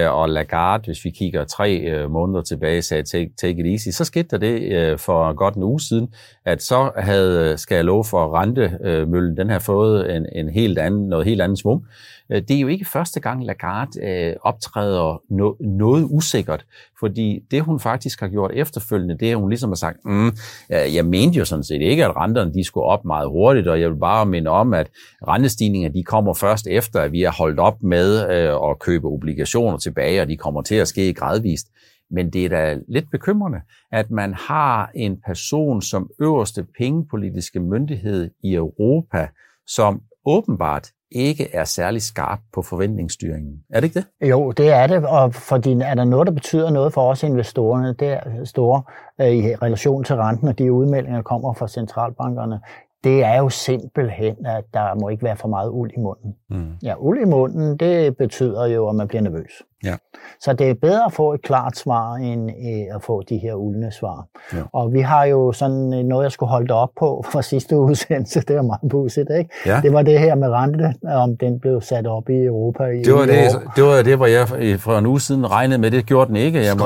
og 0.08 0.28
Lagarde, 0.28 0.84
hvis 0.86 1.04
vi 1.04 1.10
kigger 1.10 1.44
tre 1.44 2.03
øh, 2.04 2.10
måneder 2.10 2.42
tilbage, 2.42 2.82
sagde 2.82 3.02
take, 3.02 3.30
take 3.40 3.60
it 3.60 3.66
easy. 3.66 3.88
Så 3.88 4.04
skete 4.04 4.28
der 4.30 4.38
det 4.38 4.72
øh, 4.72 4.98
for 4.98 5.32
godt 5.32 5.54
en 5.54 5.62
uge 5.62 5.80
siden, 5.80 6.08
at 6.44 6.62
så 6.62 6.90
havde, 6.96 7.58
skal 7.58 7.74
jeg 7.74 7.84
love 7.84 8.04
for 8.04 8.40
rentemøllen, 8.40 9.30
øh, 9.30 9.36
den 9.36 9.50
har 9.50 9.58
fået 9.58 10.16
en, 10.16 10.26
en 10.32 10.48
helt 10.48 10.78
anden, 10.78 11.08
noget 11.08 11.26
helt 11.26 11.42
andet 11.42 11.58
svung. 11.58 11.86
Øh, 12.32 12.42
det 12.42 12.56
er 12.56 12.60
jo 12.60 12.68
ikke 12.68 12.84
første 12.84 13.20
gang, 13.20 13.46
Lagarde 13.46 14.00
øh, 14.02 14.36
optræder 14.42 15.22
no, 15.30 15.52
noget 15.60 16.06
usikkert, 16.10 16.64
fordi 17.00 17.40
det 17.50 17.62
hun 17.62 17.80
faktisk 17.80 18.20
har 18.20 18.28
gjort 18.28 18.50
efterfølgende, 18.54 19.18
det 19.18 19.28
er, 19.28 19.32
at 19.32 19.40
hun 19.40 19.48
ligesom 19.48 19.70
har 19.70 19.76
sagt, 19.76 19.96
mm, 20.04 20.32
jeg 20.70 21.04
mente 21.04 21.38
jo 21.38 21.44
sådan 21.44 21.64
set 21.64 21.80
ikke, 21.80 22.04
at 22.04 22.16
renterne 22.16 22.54
de 22.54 22.64
skulle 22.64 22.84
op 22.84 23.04
meget 23.04 23.28
hurtigt, 23.28 23.68
og 23.68 23.80
jeg 23.80 23.90
vil 23.90 23.96
bare 23.96 24.26
minde 24.26 24.50
om, 24.50 24.74
at 24.74 24.90
rentestigninger 25.28 25.88
de 25.88 26.02
kommer 26.02 26.34
først 26.34 26.66
efter, 26.66 27.00
at 27.00 27.12
vi 27.12 27.22
har 27.22 27.32
holdt 27.38 27.60
op 27.60 27.82
med 27.82 28.30
øh, 28.30 28.70
at 28.70 28.78
købe 28.78 29.06
obligationer 29.06 29.76
tilbage, 29.76 30.22
og 30.22 30.28
de 30.28 30.36
kommer 30.36 30.62
til 30.62 30.74
at 30.74 30.88
ske 30.88 31.14
gradvist. 31.14 31.66
Men 32.14 32.30
det 32.30 32.44
er 32.44 32.48
da 32.48 32.78
lidt 32.88 33.10
bekymrende, 33.10 33.60
at 33.92 34.10
man 34.10 34.34
har 34.34 34.90
en 34.94 35.20
person 35.26 35.82
som 35.82 36.10
øverste 36.20 36.66
pengepolitiske 36.78 37.60
myndighed 37.60 38.30
i 38.42 38.54
Europa, 38.54 39.28
som 39.66 40.00
åbenbart 40.26 40.90
ikke 41.10 41.54
er 41.54 41.64
særlig 41.64 42.02
skarp 42.02 42.38
på 42.54 42.62
forventningsstyringen. 42.62 43.60
Er 43.70 43.80
det 43.80 43.84
ikke 43.84 44.04
det? 44.20 44.28
Jo, 44.28 44.50
det 44.50 44.70
er 44.70 44.86
det, 44.86 45.06
og 45.06 45.34
fordi 45.34 45.72
er 45.72 45.94
der 45.94 46.04
noget, 46.04 46.26
der 46.26 46.32
betyder 46.32 46.70
noget 46.70 46.92
for 46.92 47.10
os 47.10 47.22
investorerne, 47.22 47.92
det 47.92 48.08
er 48.08 48.44
store 48.44 48.82
øh, 49.20 49.28
i 49.28 49.54
relation 49.54 50.04
til 50.04 50.16
renten, 50.16 50.48
og 50.48 50.58
de 50.58 50.72
udmeldinger, 50.72 51.16
der 51.16 51.22
kommer 51.22 51.54
fra 51.54 51.68
centralbankerne, 51.68 52.60
det 53.04 53.24
er 53.24 53.38
jo 53.38 53.48
simpelthen, 53.48 54.46
at 54.46 54.64
der 54.74 54.94
må 55.00 55.08
ikke 55.08 55.24
være 55.24 55.36
for 55.36 55.48
meget 55.48 55.70
uld 55.70 55.90
i 55.96 56.00
munden. 56.00 56.34
Mm. 56.50 56.72
Ja, 56.82 56.94
uld 56.98 57.20
i 57.20 57.24
munden, 57.24 57.76
det 57.76 58.16
betyder 58.16 58.66
jo, 58.66 58.88
at 58.88 58.94
man 58.94 59.08
bliver 59.08 59.22
nervøs. 59.22 59.62
Ja. 59.84 59.94
Så 60.40 60.52
det 60.52 60.70
er 60.70 60.74
bedre 60.74 61.04
at 61.06 61.12
få 61.12 61.34
et 61.34 61.42
klart 61.42 61.76
svar, 61.76 62.14
end 62.14 62.50
øh, 62.50 62.96
at 62.96 63.02
få 63.02 63.22
de 63.28 63.36
her 63.38 63.54
uldne 63.54 63.92
svar. 63.92 64.26
Ja. 64.52 64.58
Og 64.72 64.92
vi 64.92 65.00
har 65.00 65.24
jo 65.24 65.52
sådan 65.52 65.94
øh, 65.94 66.04
noget, 66.04 66.24
jeg 66.24 66.32
skulle 66.32 66.50
holde 66.50 66.74
op 66.74 66.90
på 66.98 67.24
fra 67.32 67.42
sidste 67.52 67.76
udsendelse, 67.78 68.40
det 68.40 68.56
er 68.56 68.62
meget 68.62 68.80
pudsigt, 68.90 69.30
ikke? 69.38 69.50
Ja. 69.66 69.80
Det 69.82 69.92
var 69.92 70.02
det 70.02 70.18
her 70.18 70.34
med 70.34 70.48
rente, 70.48 70.94
om 71.08 71.36
den 71.36 71.60
blev 71.60 71.80
sat 71.80 72.06
op 72.06 72.28
i 72.28 72.36
Europa. 72.44 72.84
I 72.84 73.02
det, 73.02 73.14
var 73.14 73.26
det, 73.26 73.60
det 73.76 73.84
var 73.84 74.02
det, 74.02 74.16
hvor 74.16 74.26
jeg 74.26 74.48
for 74.80 74.98
en 74.98 75.06
uge 75.06 75.20
siden 75.20 75.50
regnede 75.50 75.80
med, 75.80 75.90
det 75.90 76.06
gjorde 76.06 76.28
den 76.28 76.36
ikke. 76.36 76.64
Jeg, 76.64 76.76
må, 76.76 76.84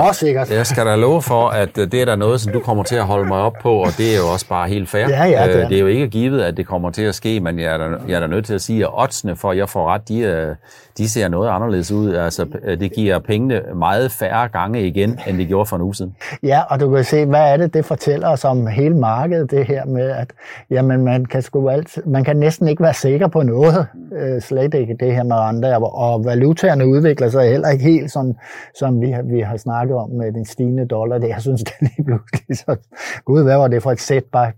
jeg 0.50 0.66
skal 0.66 0.86
da 0.86 0.96
love 0.96 1.22
for, 1.22 1.48
at 1.48 1.78
øh, 1.78 1.92
det 1.92 2.00
er 2.00 2.04
der 2.04 2.16
noget, 2.16 2.40
som 2.40 2.52
du 2.52 2.60
kommer 2.60 2.82
til 2.84 2.96
at 2.96 3.04
holde 3.04 3.28
mig 3.28 3.38
op 3.38 3.54
på, 3.62 3.72
og 3.72 3.88
det 3.98 4.14
er 4.14 4.18
jo 4.18 4.32
også 4.32 4.48
bare 4.48 4.68
helt 4.68 4.88
fair. 4.88 5.08
Ja, 5.08 5.24
ja, 5.24 5.46
det, 5.46 5.62
er. 5.62 5.68
det 5.68 5.76
er 5.76 5.80
jo 5.80 5.86
ikke 5.86 6.08
givet, 6.08 6.42
at 6.42 6.56
det 6.56 6.66
kommer 6.66 6.90
til 6.90 7.02
at 7.02 7.14
ske, 7.14 7.40
men 7.40 7.58
jeg 7.58 7.74
er 7.74 7.78
da, 7.78 7.84
jeg 8.08 8.14
er 8.14 8.20
da 8.20 8.26
nødt 8.26 8.46
til 8.46 8.54
at 8.54 8.60
sige, 8.60 8.82
at 8.84 8.90
oddsene 8.92 9.36
for, 9.36 9.50
at 9.50 9.56
jeg 9.56 9.68
får 9.68 9.88
ret, 9.88 10.08
de, 10.08 10.56
de 10.98 11.08
ser 11.08 11.28
noget 11.28 11.48
anderledes 11.48 11.92
ud. 11.92 12.14
Altså, 12.14 12.46
det 12.80 12.87
giver 12.90 13.18
pengene 13.18 13.62
meget 13.74 14.12
færre 14.12 14.48
gange 14.48 14.86
igen, 14.86 15.18
end 15.28 15.38
det 15.38 15.48
gjorde 15.48 15.66
for 15.66 15.76
en 15.76 15.82
uge 15.82 15.94
siden. 15.94 16.16
Ja, 16.42 16.60
og 16.70 16.80
du 16.80 16.94
kan 16.94 17.04
se, 17.04 17.26
hvad 17.26 17.52
er 17.52 17.56
det, 17.56 17.74
det 17.74 17.84
fortæller 17.84 18.28
os 18.28 18.44
om 18.44 18.66
hele 18.66 18.96
markedet, 18.96 19.50
det 19.50 19.66
her 19.66 19.84
med, 19.84 20.10
at 20.10 20.32
jamen, 20.70 21.04
man, 21.04 21.24
kan 21.24 21.42
sgu 21.42 21.68
alt, 21.68 21.98
man 22.06 22.24
kan 22.24 22.36
næsten 22.36 22.68
ikke 22.68 22.82
være 22.82 22.94
sikker 22.94 23.28
på 23.28 23.42
noget, 23.42 23.86
øh, 24.12 24.40
slet 24.40 24.74
ikke 24.74 24.96
det 25.00 25.14
her 25.14 25.22
med 25.22 25.36
andre, 25.38 25.76
og 25.78 26.24
valutaerne 26.24 26.86
udvikler 26.86 27.28
sig 27.28 27.50
heller 27.50 27.68
ikke 27.68 27.84
helt 27.84 28.10
sådan, 28.10 28.36
som 28.74 29.00
vi 29.00 29.10
har, 29.10 29.22
vi 29.22 29.40
har 29.40 29.56
snakket 29.56 29.96
om 29.96 30.10
med 30.10 30.32
den 30.32 30.44
stigende 30.44 30.86
dollar. 30.86 31.18
Det, 31.18 31.28
jeg 31.28 31.40
synes, 31.40 31.64
det 31.80 31.90
er 31.98 32.02
pludselig 32.04 32.58
så, 32.58 32.76
gud, 33.24 33.42
hvad 33.42 33.56
var 33.56 33.68
det 33.68 33.82
for 33.82 33.92
et 33.92 34.00
setback, 34.00 34.56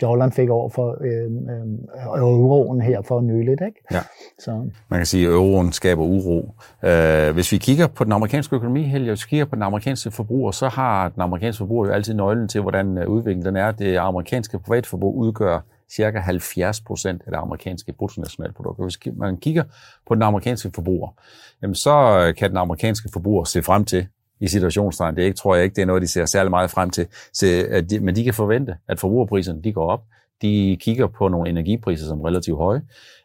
dollaren 0.00 0.32
fik 0.32 0.50
over 0.50 0.68
for 0.68 0.96
øh, 1.00 1.24
øh, 1.24 2.20
euroen 2.20 2.80
her 2.80 3.02
for 3.02 3.20
nyligt, 3.20 3.60
ikke? 3.66 3.80
Ja. 3.92 4.00
Så. 4.38 4.50
Man 4.88 4.98
kan 5.00 5.06
sige, 5.06 5.26
at 5.26 5.32
euroen 5.32 5.72
skaber 5.72 6.02
uro. 6.02 6.54
Øh, 6.82 7.34
hvis 7.34 7.52
vi 7.52 7.58
kigger 7.64 7.86
på 7.86 8.04
den 8.04 8.12
amerikanske 8.12 8.56
økonomi, 8.56 8.82
Helge, 8.82 9.08
hvis 9.10 9.24
vi 9.24 9.28
kigger 9.28 9.44
på 9.44 9.54
den 9.54 9.62
amerikanske 9.62 10.10
forbruger, 10.10 10.50
så 10.50 10.68
har 10.68 11.08
den 11.08 11.22
amerikanske 11.22 11.58
forbruger 11.58 11.86
jo 11.86 11.92
altid 11.92 12.14
nøglen 12.14 12.48
til, 12.48 12.60
hvordan 12.60 12.98
øh, 12.98 13.08
udviklingen 13.08 13.56
er. 13.56 13.70
Det 13.70 13.96
amerikanske 13.96 14.58
privatforbrug 14.58 15.16
udgør 15.16 15.60
cirka 15.96 16.18
70 16.18 16.80
procent 16.80 17.22
af 17.26 17.30
det 17.30 17.38
amerikanske 17.38 17.92
bruttonationalprodukt. 17.92 18.82
Hvis 18.82 18.98
man 19.16 19.36
kigger 19.36 19.64
på 20.08 20.14
den 20.14 20.22
amerikanske 20.22 20.70
forbruger, 20.74 21.08
jamen 21.62 21.74
så 21.74 22.24
øh, 22.26 22.34
kan 22.34 22.50
den 22.50 22.56
amerikanske 22.56 23.08
forbruger 23.12 23.44
se 23.44 23.62
frem 23.62 23.84
til, 23.84 24.06
i 24.40 24.48
situationstegn. 24.48 25.16
Det 25.16 25.22
ikke, 25.22 25.36
tror 25.36 25.54
jeg 25.54 25.64
ikke, 25.64 25.74
det 25.74 25.82
er 25.82 25.86
noget, 25.86 26.02
de 26.02 26.08
ser 26.08 26.26
særlig 26.26 26.50
meget 26.50 26.70
frem 26.70 26.90
til. 26.90 27.06
Så, 27.32 27.66
at 27.70 27.90
de, 27.90 28.00
men 28.00 28.16
de 28.16 28.24
kan 28.24 28.34
forvente, 28.34 28.76
at 28.88 29.00
forbrugerpriserne 29.00 29.62
de 29.62 29.72
går 29.72 29.90
op. 29.90 30.02
De 30.42 30.76
kigger 30.80 31.06
på 31.06 31.28
nogle 31.28 31.50
energipriser 31.50 32.06
som 32.06 32.20
relativt 32.20 32.58
høje. 32.58 32.82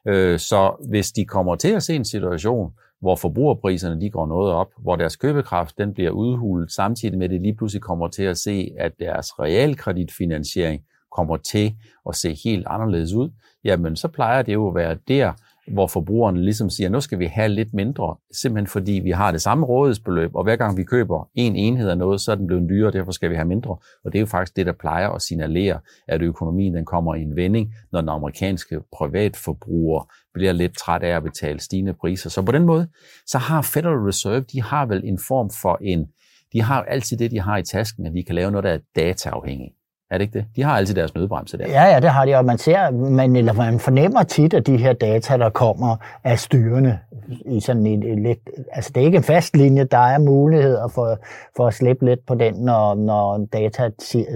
Øh, 0.08 0.39
så 0.39 0.86
hvis 0.89 1.12
de 1.12 1.25
kommer 1.25 1.55
til 1.55 1.69
at 1.69 1.84
se 1.84 1.96
en 1.96 2.05
situation, 2.05 2.72
hvor 3.01 3.15
forbrugerpriserne 3.15 4.01
de 4.01 4.10
går 4.10 4.27
noget 4.27 4.53
op, 4.53 4.68
hvor 4.77 4.96
deres 4.96 5.15
købekraft 5.15 5.77
den 5.77 5.94
bliver 5.94 6.12
udhulet, 6.12 6.72
samtidig 6.72 7.18
med 7.18 7.25
at 7.25 7.32
det 7.32 7.41
lige 7.41 7.56
pludselig 7.56 7.82
kommer 7.82 8.08
til 8.08 8.24
at 8.24 8.38
se, 8.38 8.72
at 8.77 8.91
deres 9.00 9.39
realkreditfinansiering 9.39 10.82
kommer 11.12 11.38
til 11.38 11.75
at 12.10 12.15
se 12.15 12.38
helt 12.44 12.68
anderledes 12.68 13.13
ud, 13.13 13.29
jamen 13.63 13.96
så 13.96 14.08
plejer 14.08 14.41
det 14.41 14.53
jo 14.53 14.68
at 14.68 14.75
være 14.75 14.98
der, 15.08 15.34
hvor 15.73 15.88
forbrugerne 15.88 16.43
ligesom 16.43 16.69
siger, 16.69 16.89
nu 16.89 17.01
skal 17.01 17.19
vi 17.19 17.25
have 17.25 17.49
lidt 17.49 17.73
mindre, 17.73 18.15
simpelthen 18.33 18.67
fordi 18.67 18.91
vi 18.91 19.11
har 19.11 19.31
det 19.31 19.41
samme 19.41 19.65
rådighedsbeløb, 19.65 20.35
og 20.35 20.43
hver 20.43 20.55
gang 20.55 20.77
vi 20.77 20.83
køber 20.83 21.29
en 21.35 21.55
enhed 21.55 21.89
af 21.89 21.97
noget, 21.97 22.21
så 22.21 22.31
er 22.31 22.35
den 22.35 22.47
blevet 22.47 22.69
dyrere, 22.69 22.88
og 22.88 22.93
derfor 22.93 23.11
skal 23.11 23.29
vi 23.29 23.35
have 23.35 23.47
mindre. 23.47 23.77
Og 24.05 24.13
det 24.13 24.15
er 24.15 24.19
jo 24.19 24.25
faktisk 24.25 24.55
det, 24.55 24.65
der 24.65 24.73
plejer 24.79 25.09
at 25.09 25.21
signalere, 25.21 25.79
at 26.07 26.21
økonomien 26.21 26.75
den 26.75 26.85
kommer 26.85 27.15
i 27.15 27.21
en 27.21 27.35
vending, 27.35 27.73
når 27.91 28.01
den 28.01 28.09
amerikanske 28.09 28.79
privatforbruger 28.97 30.11
bliver 30.33 30.51
lidt 30.51 30.77
træt 30.77 31.03
af 31.03 31.15
at 31.15 31.23
betale 31.23 31.59
stigende 31.59 31.93
priser. 31.93 32.29
Så 32.29 32.41
på 32.41 32.51
den 32.51 32.63
måde, 32.63 32.88
så 33.25 33.38
har 33.38 33.61
Federal 33.61 33.97
Reserve, 33.97 34.41
de 34.41 34.61
har 34.61 34.85
vel 34.85 35.01
en 35.03 35.19
form 35.27 35.49
for 35.61 35.77
en, 35.81 36.07
de 36.53 36.61
har 36.61 36.83
altid 36.83 37.17
det, 37.17 37.32
de 37.32 37.39
har 37.39 37.58
i 37.58 37.63
tasken, 37.63 38.05
at 38.05 38.13
de 38.13 38.23
kan 38.23 38.36
lave 38.36 38.51
noget, 38.51 38.63
der 38.63 38.71
er 38.71 38.79
dataafhængigt. 38.95 39.79
Er 40.12 40.17
det 40.17 40.22
ikke 40.26 40.39
det? 40.39 40.45
De 40.56 40.63
har 40.63 40.78
altid 40.78 40.95
deres 40.95 41.15
nødbremse 41.15 41.58
der. 41.58 41.67
Ja, 41.67 41.84
ja, 41.84 42.00
det 42.00 42.10
har 42.10 42.26
de, 42.26 42.36
og 42.36 42.45
man 42.45 42.58
ser, 42.58 42.91
man, 42.91 43.36
eller 43.36 43.54
man 43.54 43.80
fornemmer 43.80 44.24
tit, 44.24 44.54
at 44.54 44.67
de 44.67 44.78
her 44.78 44.93
data, 44.93 45.38
der 45.38 45.50
kommer, 45.50 45.95
er 46.24 46.36
styrende 46.36 47.00
i 47.45 47.60
sådan 47.60 47.86
en, 47.86 48.04
en 48.04 48.24
lidt, 48.24 48.39
altså 48.72 48.91
det 48.95 49.02
er 49.02 49.06
ikke 49.06 49.17
en 49.17 49.24
fast 49.24 49.58
linje, 49.58 49.84
der 49.84 49.98
er 49.98 50.19
muligheder 50.19 50.88
for, 50.88 51.17
for 51.56 51.67
at 51.67 51.74
slippe 51.74 52.06
lidt 52.06 52.26
på 52.26 52.36
den, 52.36 52.54
når, 52.54 52.95
når 52.95 53.48
data 53.54 53.89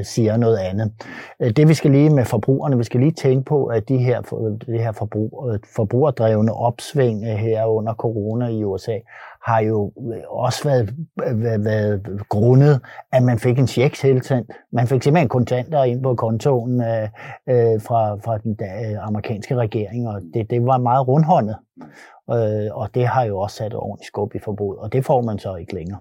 siger 0.03 0.37
noget 0.37 0.57
andet. 0.57 0.91
Øh, 1.39 1.51
det 1.51 1.67
vi 1.67 1.73
skal 1.73 1.91
lige 1.91 2.09
med 2.09 2.25
forbrugerne, 2.25 2.77
vi 2.77 2.83
skal 2.83 2.99
lige 2.99 3.11
tænke 3.11 3.45
på, 3.45 3.65
at 3.65 3.89
de 3.89 3.97
her, 3.97 4.21
det 4.65 4.79
her 4.81 4.91
forbrug, 4.91 5.49
øh, 5.53 5.59
forbrugerdrevne 5.75 6.53
opsving 6.53 7.23
øh, 7.23 7.35
her 7.35 7.65
under 7.65 7.93
corona 7.93 8.47
i 8.47 8.63
USA, 8.63 8.97
har 9.45 9.59
jo 9.59 9.91
øh, 10.13 10.21
også 10.27 10.63
været, 10.63 10.95
øh, 11.27 11.43
været, 11.43 11.65
været 11.65 12.21
grundet, 12.29 12.81
at 13.11 13.23
man 13.23 13.39
fik 13.39 13.59
en 13.59 13.67
check 13.67 13.95
tilsendt. 13.95 14.51
Man 14.71 14.87
fik 14.87 15.03
simpelthen 15.03 15.29
kontanter 15.29 15.83
ind 15.83 16.03
på 16.03 16.15
kontoen 16.15 16.81
øh, 16.81 17.03
øh, 17.49 17.81
fra, 17.81 18.15
fra 18.15 18.37
den 18.37 18.57
øh, 18.61 19.07
amerikanske 19.07 19.55
regering, 19.55 20.07
og 20.07 20.21
det, 20.33 20.49
det 20.49 20.65
var 20.65 20.77
meget 20.77 21.07
rundhåndet. 21.07 21.55
Øh, 22.31 22.77
og 22.77 22.95
det 22.95 23.07
har 23.07 23.23
jo 23.23 23.39
også 23.39 23.55
sat 23.55 23.73
ordentligt 23.73 24.07
skub 24.07 24.35
i 24.35 24.39
forbruget, 24.39 24.79
og 24.79 24.93
det 24.93 25.05
får 25.05 25.21
man 25.21 25.39
så 25.39 25.55
ikke 25.55 25.75
længere. 25.75 25.99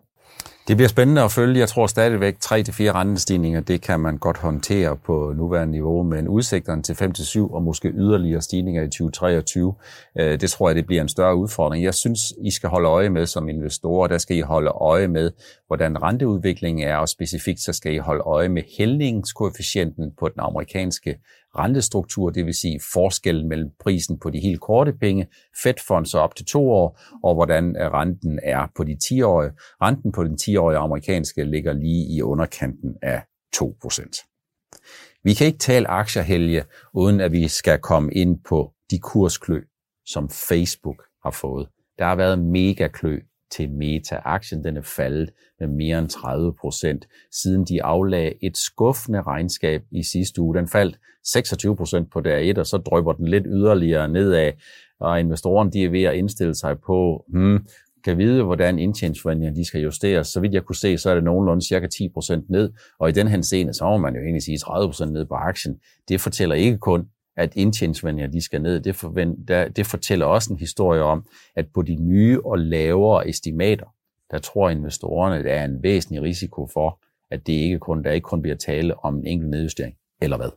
Det 0.69 0.77
bliver 0.77 0.89
spændende 0.89 1.23
at 1.23 1.33
følge. 1.33 1.61
Jeg 1.61 1.69
tror 1.69 1.87
stadigvæk 1.87 2.37
3-4 2.45 2.53
rentestigninger, 2.93 3.61
det 3.61 3.81
kan 3.81 4.01
man 4.01 4.19
godt 4.19 4.39
håndtere 4.39 4.97
på 4.97 5.33
nuværende 5.37 5.73
niveau, 5.73 6.03
men 6.03 6.29
udsigterne 6.29 6.83
til 6.83 6.93
5-7 6.93 7.55
og 7.55 7.63
måske 7.63 7.89
yderligere 7.89 8.43
stigninger 8.43 8.83
i 8.83 8.87
2023, 8.87 9.75
øh, 10.19 10.41
det 10.41 10.51
tror 10.51 10.69
jeg, 10.69 10.77
det 10.77 10.87
bliver 10.87 11.03
en 11.03 11.09
større 11.09 11.37
udfordring. 11.37 11.85
Jeg 11.85 11.95
synes, 11.95 12.21
I 12.45 12.51
skal 12.51 12.69
holde 12.69 12.89
øje 12.89 13.11
med 13.11 13.27
som 13.27 13.49
investorer, 13.49 14.09
der 14.09 14.19
skal 14.19 14.37
I 14.37 14.41
holde 14.41 14.71
øje 14.71 15.09
med, 15.09 15.31
hvordan 15.73 16.03
renteudviklingen 16.03 16.89
er, 16.89 16.97
og 16.97 17.09
specifikt 17.09 17.61
så 17.61 17.73
skal 17.73 17.95
I 17.95 17.99
holde 17.99 18.21
øje 18.21 18.49
med 18.49 18.63
hældningskoefficienten 18.79 20.13
på 20.19 20.29
den 20.29 20.41
amerikanske 20.41 21.19
rentestruktur, 21.59 22.31
det 22.31 22.47
vil 22.47 22.55
sige 22.55 22.81
forskellen 22.93 23.49
mellem 23.49 23.71
prisen 23.81 24.19
på 24.19 24.31
de 24.31 24.41
helt 24.41 24.61
korte 24.61 24.93
penge, 24.93 25.27
Fed 25.63 26.05
så 26.05 26.19
op 26.19 26.37
til 26.37 26.47
to 26.47 26.71
år, 26.71 27.01
og 27.25 27.35
hvordan 27.35 27.77
øh, 27.77 27.93
renten 27.93 28.41
er 28.43 28.67
på 28.77 28.85
de 28.85 28.97
10-årige. 29.05 29.53
Renten 29.83 30.13
på 30.13 30.25
den 30.25 30.39
10-årige 30.43 30.79
amerikanske 30.79 31.45
ligger 31.45 31.73
lige 31.73 32.17
i 32.17 32.23
underkanten 32.23 32.97
af 33.03 33.23
2%. 33.57 35.21
Vi 35.25 35.35
kan 35.35 35.47
ikke 35.47 35.59
tale 35.59 35.89
aktiehelge, 35.89 36.65
uden 36.95 37.21
at 37.21 37.33
vi 37.33 37.49
skal 37.49 37.79
komme 37.79 38.13
ind 38.13 38.39
på 38.49 38.73
de 38.91 38.99
kursklø, 38.99 39.61
som 40.07 40.29
Facebook 40.29 41.03
har 41.25 41.31
fået. 41.31 41.69
Der 41.99 42.05
har 42.05 42.17
været 42.17 42.39
mega 42.39 42.89
klø 42.89 43.21
til 43.53 43.71
Meta. 43.71 44.21
Aktien 44.25 44.65
den 44.65 44.77
er 44.77 44.83
faldet 44.83 45.31
med 45.61 45.69
mere 45.69 45.99
end 45.99 46.09
30 46.09 46.55
procent, 46.61 47.09
siden 47.33 47.65
de 47.65 47.83
aflagde 47.83 48.33
et 48.43 48.57
skuffende 48.57 49.23
regnskab 49.23 49.83
i 49.91 50.03
sidste 50.03 50.41
uge. 50.41 50.55
Den 50.55 50.69
faldt 50.69 50.99
26 51.25 51.77
procent 51.77 52.11
på 52.11 52.21
dag 52.21 52.51
1, 52.51 52.59
og 52.59 52.67
så 52.67 52.77
drøber 52.77 53.13
den 53.13 53.29
lidt 53.29 53.45
yderligere 53.47 54.09
nedad, 54.09 54.53
og 55.01 55.21
investorerne 55.21 55.71
de 55.71 55.85
er 55.85 55.91
ved 55.91 56.03
at 56.03 56.15
indstille 56.15 56.55
sig 56.55 56.79
på, 56.87 57.25
hmm, 57.29 57.67
kan 58.05 58.19
vide, 58.19 58.43
hvordan 58.43 58.79
indtjeningsforventningerne 58.79 59.57
de 59.57 59.65
skal 59.65 59.81
justeres. 59.81 60.27
Så 60.27 60.41
vidt 60.41 60.55
jeg 60.55 60.63
kunne 60.63 60.77
se, 60.77 60.99
så 60.99 61.11
er 61.11 61.15
det 61.15 61.25
nogenlunde 61.25 61.67
cirka 61.67 61.87
10% 61.95 62.47
ned, 62.49 62.73
og 62.99 63.09
i 63.09 63.13
den 63.13 63.29
her 63.29 63.43
scene, 63.43 63.75
så 63.75 63.85
må 63.85 63.97
man 63.97 64.15
jo 64.15 64.21
egentlig 64.21 64.43
sige 64.43 64.59
30% 64.67 65.05
ned 65.05 65.25
på 65.25 65.35
aktien. 65.35 65.81
Det 66.09 66.21
fortæller 66.21 66.55
ikke 66.55 66.79
kun, 66.79 67.07
at 67.37 67.57
indtjeningsvandringer 67.57 68.31
de 68.31 68.41
skal 68.41 68.63
ned. 68.63 68.81
Det, 68.81 68.97
forvent, 68.97 69.49
der, 69.49 69.69
det 69.69 69.87
fortæller 69.87 70.27
også 70.27 70.53
en 70.53 70.59
historie 70.59 71.03
om, 71.03 71.25
at 71.57 71.67
på 71.75 71.83
de 71.83 71.95
nye 71.95 72.41
og 72.45 72.59
lavere 72.59 73.29
estimater, 73.29 73.87
der 74.31 74.39
tror 74.39 74.69
investorerne, 74.69 75.39
at 75.39 75.45
der 75.45 75.53
er 75.53 75.65
en 75.65 75.83
væsentlig 75.83 76.23
risiko 76.23 76.69
for, 76.73 76.99
at 77.31 77.47
det 77.47 77.53
ikke 77.53 77.79
kun, 77.79 78.05
der 78.05 78.11
ikke 78.11 78.25
kun 78.25 78.43
bliver 78.43 78.57
tale 78.57 79.05
om 79.05 79.17
en 79.17 79.27
enkelt 79.27 79.51
nedjustering, 79.51 79.95
eller 80.23 80.37
hvad? 80.37 80.51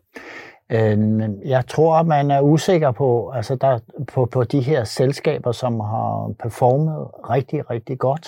Øhm, 0.69 1.41
jeg 1.45 1.67
tror, 1.67 1.95
at 1.95 2.07
man 2.07 2.31
er 2.31 2.41
usikker 2.41 2.91
på, 2.91 3.29
altså 3.29 3.55
der, 3.55 3.79
på, 4.07 4.25
på 4.25 4.43
de 4.43 4.61
her 4.61 4.83
selskaber, 4.83 5.51
som 5.51 5.79
har 5.79 6.33
performet 6.39 7.07
rigtig, 7.29 7.69
rigtig 7.69 7.99
godt 7.99 8.27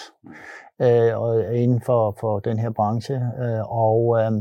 øh, 0.82 1.62
inden 1.62 1.82
for, 1.82 2.18
for 2.20 2.40
den 2.40 2.60
her 2.60 2.70
branche. 2.70 3.16
Øh, 3.16 3.72
og 3.72 4.20
øh, 4.20 4.32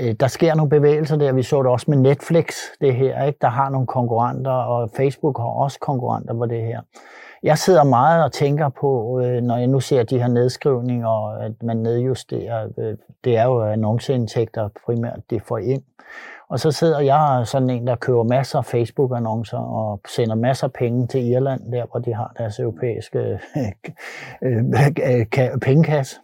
øh, 0.00 0.14
der 0.20 0.26
sker 0.26 0.54
nogle 0.54 0.70
bevægelser 0.70 1.16
der. 1.16 1.32
Vi 1.32 1.42
så 1.42 1.62
det 1.62 1.70
også 1.70 1.86
med 1.88 1.98
Netflix, 1.98 2.54
det 2.80 2.94
her. 2.94 3.24
Ikke? 3.24 3.38
Der 3.40 3.48
har 3.48 3.70
nogle 3.70 3.86
konkurrenter, 3.86 4.50
og 4.50 4.90
Facebook 4.96 5.38
har 5.38 5.44
også 5.46 5.78
konkurrenter 5.80 6.34
på 6.34 6.46
det 6.46 6.62
her. 6.62 6.80
Jeg 7.42 7.58
sidder 7.58 7.84
meget 7.84 8.24
og 8.24 8.32
tænker 8.32 8.68
på, 8.68 9.20
øh, 9.20 9.42
når 9.42 9.56
jeg 9.56 9.66
nu 9.66 9.80
ser 9.80 10.02
de 10.02 10.18
her 10.18 10.28
nedskrivninger, 10.28 11.38
at 11.38 11.52
man 11.62 11.76
nedjusterer, 11.76 12.68
øh, 12.78 12.96
det 13.24 13.36
er 13.36 13.44
jo 13.44 13.62
annonceindtægter 13.62 14.68
primært, 14.86 15.20
det 15.30 15.42
får 15.42 15.58
ind. 15.58 15.82
Og 16.48 16.60
så 16.60 16.70
sidder 16.70 17.00
jeg 17.00 17.42
sådan 17.44 17.70
en, 17.70 17.86
der 17.86 17.96
køber 17.96 18.22
masser 18.22 18.58
af 18.58 18.64
Facebook-annoncer 18.64 19.58
og 19.58 20.00
sender 20.08 20.34
masser 20.34 20.66
af 20.66 20.72
penge 20.72 21.06
til 21.06 21.30
Irland, 21.30 21.72
der 21.72 21.86
hvor 21.90 22.00
de 22.00 22.14
har 22.14 22.32
deres 22.38 22.58
europæiske 22.58 23.18
øh, 24.42 24.64
øh, 25.04 25.58
pengekasse. 25.62 26.16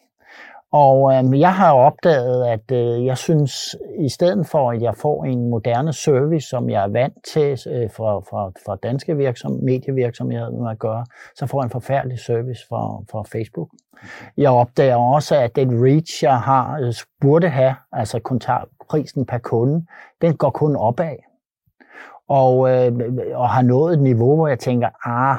Og 0.72 1.14
øh, 1.14 1.40
jeg 1.40 1.54
har 1.54 1.72
opdaget, 1.72 2.46
at 2.46 2.72
øh, 2.72 3.04
jeg 3.06 3.18
synes, 3.18 3.76
i 3.98 4.08
stedet 4.08 4.46
for 4.46 4.70
at 4.70 4.82
jeg 4.82 4.94
får 4.96 5.24
en 5.24 5.50
moderne 5.50 5.92
service, 5.92 6.48
som 6.48 6.70
jeg 6.70 6.84
er 6.84 6.88
vant 6.88 7.14
til 7.32 7.50
øh, 7.72 7.90
fra, 7.90 8.20
fra, 8.20 8.52
fra 8.66 8.76
danske 8.76 9.16
virksom, 9.16 9.52
medievirksomheder 9.62 10.68
at 10.68 10.78
gøre, 10.78 11.04
så 11.36 11.46
får 11.46 11.60
jeg 11.62 11.64
en 11.64 11.70
forfærdelig 11.70 12.18
service 12.18 12.66
fra, 12.68 13.02
fra 13.10 13.22
Facebook. 13.32 13.68
Jeg 14.36 14.50
opdager 14.50 14.96
også, 14.96 15.36
at 15.36 15.56
den 15.56 15.84
reach, 15.84 16.24
jeg 16.24 16.40
har, 16.40 16.78
øh, 16.80 16.94
burde 17.20 17.48
have, 17.48 17.74
altså 17.92 18.18
kontaktprisen 18.18 19.26
per 19.26 19.38
kunde, 19.38 19.86
den 20.22 20.36
går 20.36 20.50
kun 20.50 20.76
opad. 20.76 21.16
Og, 22.28 22.70
øh, 22.70 22.92
og 23.34 23.48
har 23.48 23.62
nået 23.62 23.94
et 23.94 24.02
niveau, 24.02 24.36
hvor 24.36 24.48
jeg 24.48 24.58
tænker, 24.58 24.88
ah, 25.08 25.38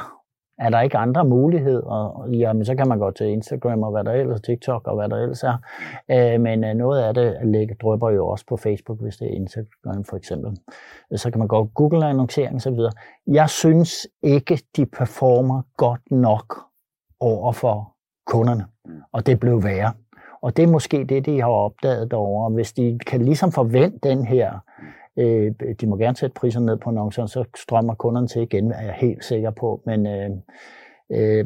er 0.63 0.69
der 0.69 0.82
ikke 0.82 0.97
andre 0.97 1.26
muligheder? 1.26 2.28
Jamen, 2.32 2.65
så 2.65 2.76
kan 2.76 2.88
man 2.88 2.99
gå 2.99 3.12
til 3.12 3.28
Instagram 3.28 3.84
og 3.84 3.91
hvad 3.91 4.04
der 4.04 4.12
ellers, 4.12 4.41
TikTok 4.41 4.88
og 4.88 4.95
hvad 4.95 5.10
der 5.10 5.17
ellers 5.17 5.43
er. 5.43 5.58
Øh, 6.12 6.41
men 6.41 6.63
øh, 6.63 6.73
noget 6.73 7.02
af 7.02 7.13
det 7.13 7.38
ligger, 7.43 7.76
drøber 7.76 8.10
jo 8.10 8.28
også 8.28 8.45
på 8.45 8.58
Facebook, 8.58 9.02
hvis 9.02 9.17
det 9.17 9.28
er 9.28 9.36
Instagram 9.36 10.04
for 10.04 10.17
eksempel. 10.17 10.58
Så 11.15 11.32
kan 11.32 11.39
man 11.39 11.47
gå 11.47 11.69
Google 11.73 12.06
annoncering 12.06 12.56
osv. 12.56 12.80
Jeg 13.28 13.49
synes 13.49 14.08
ikke, 14.23 14.60
de 14.78 14.86
performer 14.86 15.62
godt 15.78 16.12
nok 16.12 16.58
over 17.19 17.52
for 17.52 17.93
kunderne. 18.26 18.65
Og 19.12 19.26
det 19.26 19.39
blev 19.39 19.63
værre. 19.63 19.93
Og 20.41 20.58
det 20.58 20.63
er 20.63 20.67
måske 20.67 21.06
det, 21.06 21.26
de 21.26 21.41
har 21.41 21.49
opdaget 21.49 22.12
derovre. 22.12 22.54
Hvis 22.54 22.73
de 22.73 22.99
kan 23.08 23.21
ligesom 23.21 23.52
forvente 23.52 24.10
den 24.10 24.26
her 24.26 24.60
Øh, 25.17 25.52
de 25.82 25.88
må 25.88 25.97
gerne 25.97 26.17
sætte 26.17 26.34
priserne 26.34 26.65
ned 26.65 26.78
på 26.78 26.89
annoncerne, 26.89 27.28
så 27.28 27.43
strømmer 27.56 27.93
kunderne 27.93 28.28
til 28.28 28.41
igen, 28.41 28.71
er 28.71 28.82
jeg 28.82 28.93
helt 28.93 29.26
sikker 29.26 29.52
på. 29.52 29.82
Men 29.86 30.08
øh, 30.08 30.30
øh, 31.12 31.45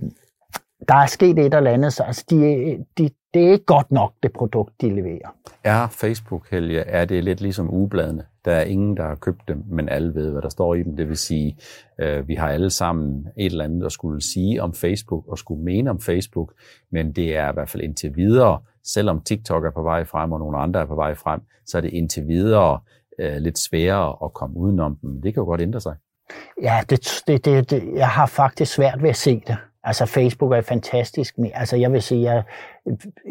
der 0.87 0.95
er 0.95 1.05
sket 1.05 1.39
et 1.39 1.53
eller 1.53 1.71
andet, 1.71 1.93
så 1.93 2.03
altså, 2.03 2.25
de, 2.29 2.37
de, 2.97 3.09
det 3.33 3.47
er 3.47 3.51
ikke 3.51 3.65
godt 3.65 3.91
nok, 3.91 4.13
det 4.23 4.33
produkt, 4.33 4.81
de 4.81 4.95
leverer. 4.95 5.35
Er 5.63 5.87
Facebook, 5.87 6.51
Helge, 6.51 6.79
er 6.79 7.05
det 7.05 7.23
lidt 7.23 7.41
ligesom 7.41 7.73
ugebladene? 7.73 8.23
Der 8.45 8.51
er 8.51 8.63
ingen, 8.63 8.97
der 8.97 9.03
har 9.03 9.15
købt 9.15 9.47
dem, 9.47 9.63
men 9.69 9.89
alle 9.89 10.15
ved, 10.15 10.31
hvad 10.31 10.41
der 10.41 10.49
står 10.49 10.75
i 10.75 10.83
dem. 10.83 10.95
Det 10.97 11.09
vil 11.09 11.17
sige, 11.17 11.57
øh, 11.99 12.27
vi 12.27 12.35
har 12.35 12.49
alle 12.49 12.69
sammen 12.69 13.27
et 13.37 13.45
eller 13.45 13.63
andet 13.63 13.85
at 13.85 13.91
skulle 13.91 14.21
sige 14.21 14.61
om 14.61 14.73
Facebook 14.73 15.27
og 15.27 15.37
skulle 15.37 15.63
mene 15.63 15.89
om 15.89 15.99
Facebook, 15.99 16.53
men 16.91 17.11
det 17.11 17.35
er 17.35 17.49
i 17.49 17.53
hvert 17.53 17.69
fald 17.69 17.83
indtil 17.83 18.15
videre, 18.15 18.59
selvom 18.83 19.21
TikTok 19.21 19.65
er 19.65 19.71
på 19.71 19.83
vej 19.83 20.03
frem, 20.03 20.31
og 20.31 20.39
nogle 20.39 20.57
andre 20.57 20.79
er 20.79 20.85
på 20.85 20.95
vej 20.95 21.15
frem, 21.15 21.41
så 21.65 21.77
er 21.77 21.81
det 21.81 21.93
indtil 21.93 22.27
videre 22.27 22.73
øh, 22.73 22.96
Øh, 23.19 23.37
lidt 23.37 23.57
sværere 23.59 24.15
at 24.23 24.33
komme 24.33 24.57
udenom 24.57 24.97
dem. 25.01 25.21
Det 25.21 25.33
kan 25.33 25.41
jo 25.41 25.45
godt 25.45 25.61
ændre 25.61 25.81
sig. 25.81 25.95
Ja, 26.61 26.79
det, 26.89 27.23
det, 27.27 27.45
det, 27.45 27.69
det, 27.71 27.93
jeg 27.95 28.07
har 28.07 28.25
faktisk 28.25 28.73
svært 28.73 29.03
ved 29.03 29.09
at 29.09 29.15
se 29.15 29.41
det. 29.47 29.57
Altså 29.83 30.05
Facebook 30.05 30.53
er 30.53 30.61
fantastisk. 30.61 31.37
Men, 31.37 31.51
altså 31.53 31.75
jeg 31.75 31.91
vil 31.91 32.01
sige, 32.01 32.33
jeg, 32.33 32.43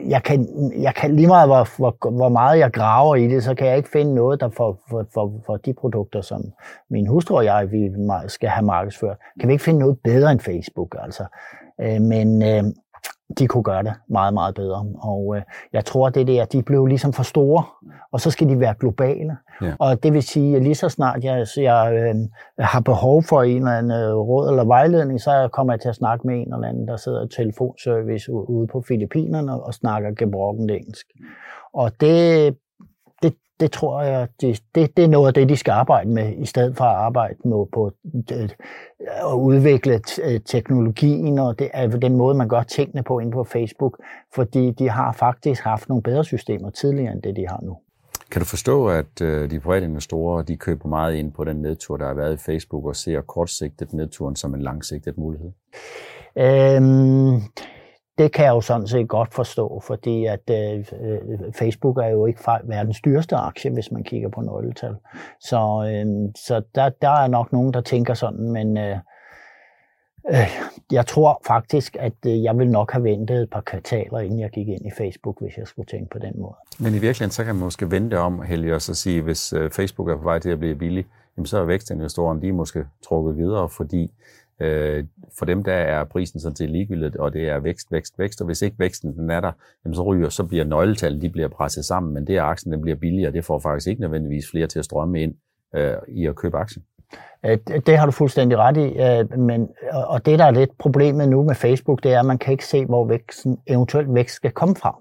jeg, 0.08 0.22
kan, 0.22 0.48
jeg 0.82 0.94
kan 0.94 1.16
lige 1.16 1.26
meget, 1.26 1.48
hvor, 1.48 1.76
hvor, 1.76 2.10
hvor 2.10 2.28
meget 2.28 2.58
jeg 2.58 2.72
graver 2.72 3.16
i 3.16 3.28
det, 3.28 3.44
så 3.44 3.54
kan 3.54 3.66
jeg 3.66 3.76
ikke 3.76 3.88
finde 3.88 4.14
noget, 4.14 4.40
der 4.40 4.48
for, 4.48 4.80
for, 4.90 5.06
for, 5.14 5.42
for 5.46 5.56
de 5.56 5.74
produkter, 5.74 6.20
som 6.20 6.42
min 6.90 7.06
hustru 7.06 7.36
og 7.36 7.44
jeg 7.44 7.72
vi 7.72 7.90
skal 8.28 8.48
have 8.48 8.66
markedsført, 8.66 9.16
kan 9.40 9.48
vi 9.48 9.52
ikke 9.52 9.64
finde 9.64 9.80
noget 9.80 9.98
bedre 10.04 10.32
end 10.32 10.40
Facebook. 10.40 10.96
Altså. 11.02 11.24
Øh, 11.80 12.00
men, 12.00 12.42
øh, 12.42 12.64
de 13.38 13.46
kunne 13.46 13.62
gøre 13.62 13.82
det 13.82 13.92
meget, 14.08 14.34
meget 14.34 14.54
bedre. 14.54 14.86
Og 14.98 15.36
øh, 15.36 15.42
jeg 15.72 15.84
tror, 15.84 16.08
det 16.08 16.26
der, 16.26 16.44
de 16.44 16.62
blev 16.62 16.86
ligesom 16.86 17.12
for 17.12 17.22
store, 17.22 17.64
og 18.12 18.20
så 18.20 18.30
skal 18.30 18.48
de 18.48 18.60
være 18.60 18.74
globale. 18.80 19.36
Ja. 19.62 19.72
Og 19.78 20.02
det 20.02 20.12
vil 20.12 20.22
sige, 20.22 20.56
at 20.56 20.62
lige 20.62 20.74
så 20.74 20.88
snart 20.88 21.24
jeg, 21.24 21.46
jeg 21.56 21.92
øh, 21.94 22.14
har 22.58 22.80
behov 22.80 23.22
for 23.22 23.42
en 23.42 23.56
eller 23.56 23.78
anden 23.78 23.92
øh, 23.92 24.14
råd 24.14 24.48
eller 24.48 24.64
vejledning, 24.64 25.20
så 25.20 25.48
kommer 25.52 25.72
jeg 25.72 25.80
til 25.80 25.88
at 25.88 25.94
snakke 25.94 26.26
med 26.26 26.34
en 26.34 26.54
eller 26.54 26.68
anden, 26.68 26.88
der 26.88 26.96
sidder 26.96 27.24
i 27.24 27.28
telefonservice 27.28 28.32
ude 28.32 28.66
på 28.66 28.80
Filippinerne 28.88 29.62
og 29.62 29.74
snakker 29.74 30.10
gebrokken 30.10 30.70
engelsk. 30.70 31.06
Og 31.74 32.00
det 32.00 32.56
det 33.60 33.72
tror 33.72 34.02
jeg, 34.02 34.28
det, 34.40 34.62
det, 34.74 34.96
det 34.96 35.04
er 35.04 35.08
noget 35.08 35.26
af 35.26 35.34
det, 35.34 35.48
de 35.48 35.56
skal 35.56 35.72
arbejde 35.72 36.10
med, 36.10 36.32
i 36.38 36.46
stedet 36.46 36.76
for 36.76 36.84
at 36.84 36.96
arbejde 36.96 37.36
med 37.44 37.66
på 37.72 37.92
det, 38.28 38.56
at 38.98 39.34
udvikle 39.34 40.00
øh, 40.24 40.40
teknologien, 40.40 41.38
og 41.38 41.58
det 41.58 41.70
er 41.72 41.86
den 41.86 42.16
måde, 42.16 42.34
man 42.34 42.48
gør 42.48 42.62
tingene 42.62 43.02
på 43.02 43.18
inde 43.18 43.32
på 43.32 43.44
Facebook, 43.44 43.98
fordi 44.34 44.70
de 44.70 44.88
har 44.90 45.12
faktisk 45.12 45.62
haft 45.62 45.88
nogle 45.88 46.02
bedre 46.02 46.24
systemer 46.24 46.70
tidligere, 46.70 47.12
end 47.12 47.22
det 47.22 47.36
de 47.36 47.46
har 47.48 47.60
nu. 47.62 47.78
Kan 48.30 48.40
du 48.40 48.46
forstå, 48.46 48.88
at 48.88 49.20
øh, 49.22 49.50
de 49.50 49.60
private 49.60 49.86
investorer 49.86 50.42
de 50.42 50.56
køber 50.56 50.88
meget 50.88 51.14
ind 51.14 51.32
på 51.32 51.44
den 51.44 51.56
nedtur, 51.56 51.96
der 51.96 52.06
har 52.06 52.14
været 52.14 52.34
i 52.34 52.36
Facebook, 52.36 52.84
og 52.84 52.96
ser 52.96 53.20
kortsigtet 53.20 53.92
nedturen 53.92 54.36
som 54.36 54.54
en 54.54 54.62
langsigtet 54.62 55.18
mulighed? 55.18 55.50
Øhm, 56.38 57.42
det 58.18 58.32
kan 58.32 58.44
jeg 58.44 58.50
jo 58.50 58.60
sådan 58.60 58.86
set 58.86 59.08
godt 59.08 59.34
forstå, 59.34 59.82
fordi 59.86 60.24
at 60.24 60.50
øh, 60.50 60.78
øh 60.78 61.52
Facebook 61.52 61.98
er 61.98 62.08
jo 62.08 62.26
ikke 62.26 62.40
verdens 62.64 63.00
dyreste 63.00 63.36
aktie, 63.36 63.70
hvis 63.70 63.92
man 63.92 64.04
kigger 64.04 64.28
på 64.28 64.40
nøgletal. 64.40 64.94
Så, 65.40 65.56
øh, 65.90 66.32
så 66.36 66.62
der, 66.74 66.88
der 66.88 67.10
er 67.10 67.26
nok 67.26 67.52
nogen, 67.52 67.74
der 67.74 67.80
tænker 67.80 68.14
sådan, 68.14 68.52
men 68.52 68.78
øh, 68.78 68.96
øh, 70.30 70.48
jeg 70.92 71.06
tror 71.06 71.42
faktisk, 71.46 71.96
at 72.00 72.12
øh, 72.26 72.42
jeg 72.42 72.58
vil 72.58 72.70
nok 72.70 72.92
have 72.92 73.04
ventet 73.04 73.42
et 73.42 73.50
par 73.50 73.60
kvartaler, 73.60 74.18
inden 74.18 74.40
jeg 74.40 74.50
gik 74.50 74.68
ind 74.68 74.86
i 74.86 74.90
Facebook, 74.98 75.40
hvis 75.40 75.56
jeg 75.56 75.66
skulle 75.66 75.86
tænke 75.86 76.10
på 76.10 76.18
den 76.18 76.32
måde. 76.36 76.54
Men 76.78 76.94
i 76.94 76.98
virkeligheden, 76.98 77.30
så 77.30 77.44
kan 77.44 77.54
man 77.54 77.64
måske 77.64 77.90
vente 77.90 78.18
om, 78.18 78.42
Helge, 78.42 78.74
og 78.74 78.82
så 78.82 78.94
sige, 78.94 79.22
hvis 79.22 79.52
øh, 79.52 79.70
Facebook 79.70 80.08
er 80.08 80.16
på 80.16 80.22
vej 80.22 80.38
til 80.38 80.50
at 80.50 80.58
blive 80.58 80.74
billig, 80.74 81.06
jamen 81.36 81.46
så 81.46 81.58
er 81.58 81.64
vækstinvestorerne, 81.64 82.42
de 82.42 82.48
er 82.48 82.52
måske 82.52 82.84
trukket 83.02 83.36
videre, 83.36 83.68
fordi 83.68 84.12
Øh, 84.60 85.04
for 85.38 85.44
dem 85.44 85.64
der 85.64 85.72
er 85.72 86.04
prisen 86.04 86.40
sådan 86.40 86.56
set 86.56 86.70
ligegyldigt, 86.70 87.16
og 87.16 87.32
det 87.32 87.48
er 87.48 87.58
vækst, 87.58 87.92
vækst, 87.92 88.18
vækst, 88.18 88.40
og 88.40 88.46
hvis 88.46 88.62
ikke 88.62 88.78
væksten 88.78 89.16
den 89.16 89.30
er 89.30 89.40
der, 89.40 89.52
jamen 89.84 89.94
så 89.94 90.02
ryger, 90.02 90.28
så 90.28 90.44
bliver 90.44 90.64
nøgletallet, 90.64 91.22
de 91.22 91.30
bliver 91.30 91.48
presset 91.48 91.84
sammen, 91.84 92.14
men 92.14 92.26
det 92.26 92.36
er 92.36 92.42
aktien, 92.42 92.72
den 92.72 92.80
bliver 92.82 92.96
billigere, 92.96 93.32
det 93.32 93.44
får 93.44 93.58
faktisk 93.58 93.88
ikke 93.88 94.00
nødvendigvis 94.00 94.50
flere 94.50 94.66
til 94.66 94.78
at 94.78 94.84
strømme 94.84 95.22
ind 95.22 95.34
øh, 95.74 95.94
i 96.08 96.26
at 96.26 96.36
købe 96.36 96.56
aktien. 96.56 96.84
Øh, 97.46 97.58
det 97.86 97.98
har 97.98 98.06
du 98.06 98.12
fuldstændig 98.12 98.58
ret 98.58 98.76
i, 98.76 98.80
øh, 98.80 99.38
men, 99.38 99.68
og 99.92 100.26
det 100.26 100.38
der 100.38 100.44
er 100.44 100.50
lidt 100.50 100.70
problemet 100.78 101.28
nu 101.28 101.42
med 101.42 101.54
Facebook, 101.54 102.02
det 102.02 102.12
er, 102.12 102.20
at 102.20 102.26
man 102.26 102.38
kan 102.38 102.52
ikke 102.52 102.66
se, 102.66 102.84
hvor 102.84 103.04
væksten, 103.04 103.58
eventuelt 103.66 104.14
vækst 104.14 104.36
skal 104.36 104.50
komme 104.50 104.76
fra. 104.76 104.96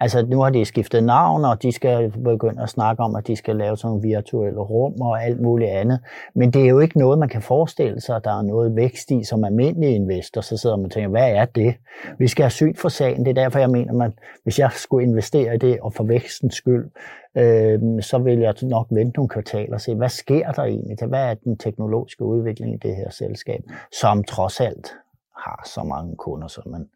Altså 0.00 0.26
nu 0.26 0.40
har 0.40 0.50
de 0.50 0.64
skiftet 0.64 1.04
navn, 1.04 1.44
og 1.44 1.62
de 1.62 1.72
skal 1.72 2.12
begynde 2.24 2.62
at 2.62 2.68
snakke 2.68 3.02
om, 3.02 3.16
at 3.16 3.26
de 3.26 3.36
skal 3.36 3.56
lave 3.56 3.76
sådan 3.76 3.88
nogle 3.88 4.02
virtuelle 4.02 4.60
rum 4.60 5.00
og 5.00 5.24
alt 5.24 5.40
muligt 5.40 5.70
andet. 5.70 6.00
Men 6.34 6.50
det 6.50 6.62
er 6.62 6.68
jo 6.68 6.78
ikke 6.78 6.98
noget, 6.98 7.18
man 7.18 7.28
kan 7.28 7.42
forestille 7.42 8.00
sig, 8.00 8.16
at 8.16 8.24
der 8.24 8.38
er 8.38 8.42
noget 8.42 8.76
vækst 8.76 9.10
i 9.10 9.24
som 9.24 9.44
almindelig 9.44 9.94
investor. 9.94 10.40
Så 10.40 10.56
sidder 10.56 10.76
man 10.76 10.84
og 10.84 10.90
tænker, 10.90 11.10
hvad 11.10 11.30
er 11.30 11.44
det? 11.44 11.74
Vi 12.18 12.28
skal 12.28 12.42
have 12.42 12.50
sygt 12.50 12.80
for 12.80 12.88
sagen. 12.88 13.24
Det 13.24 13.38
er 13.38 13.42
derfor, 13.42 13.58
jeg 13.58 13.70
mener, 13.70 14.04
at 14.04 14.12
hvis 14.42 14.58
jeg 14.58 14.70
skulle 14.72 15.06
investere 15.06 15.54
i 15.54 15.58
det, 15.58 15.80
og 15.80 15.94
for 15.94 16.04
vækstens 16.04 16.54
skyld, 16.54 16.90
øh, 17.36 18.02
så 18.02 18.18
vil 18.18 18.38
jeg 18.38 18.54
nok 18.62 18.86
vente 18.90 19.16
nogle 19.16 19.28
kvartaler 19.28 19.74
og 19.74 19.80
se, 19.80 19.94
hvad 19.94 20.08
sker 20.08 20.52
der 20.52 20.62
egentlig? 20.62 21.08
Hvad 21.08 21.30
er 21.30 21.34
den 21.34 21.58
teknologiske 21.88 22.24
udvikling 22.24 22.74
i 22.74 22.76
det 22.76 22.96
her 22.96 23.10
selskab, 23.10 23.60
som 24.00 24.24
trods 24.24 24.60
alt 24.60 24.94
har 25.36 25.62
så 25.66 25.82
mange 25.82 26.16
kunder, 26.16 26.48
som 26.48 26.68
man, 26.68 26.88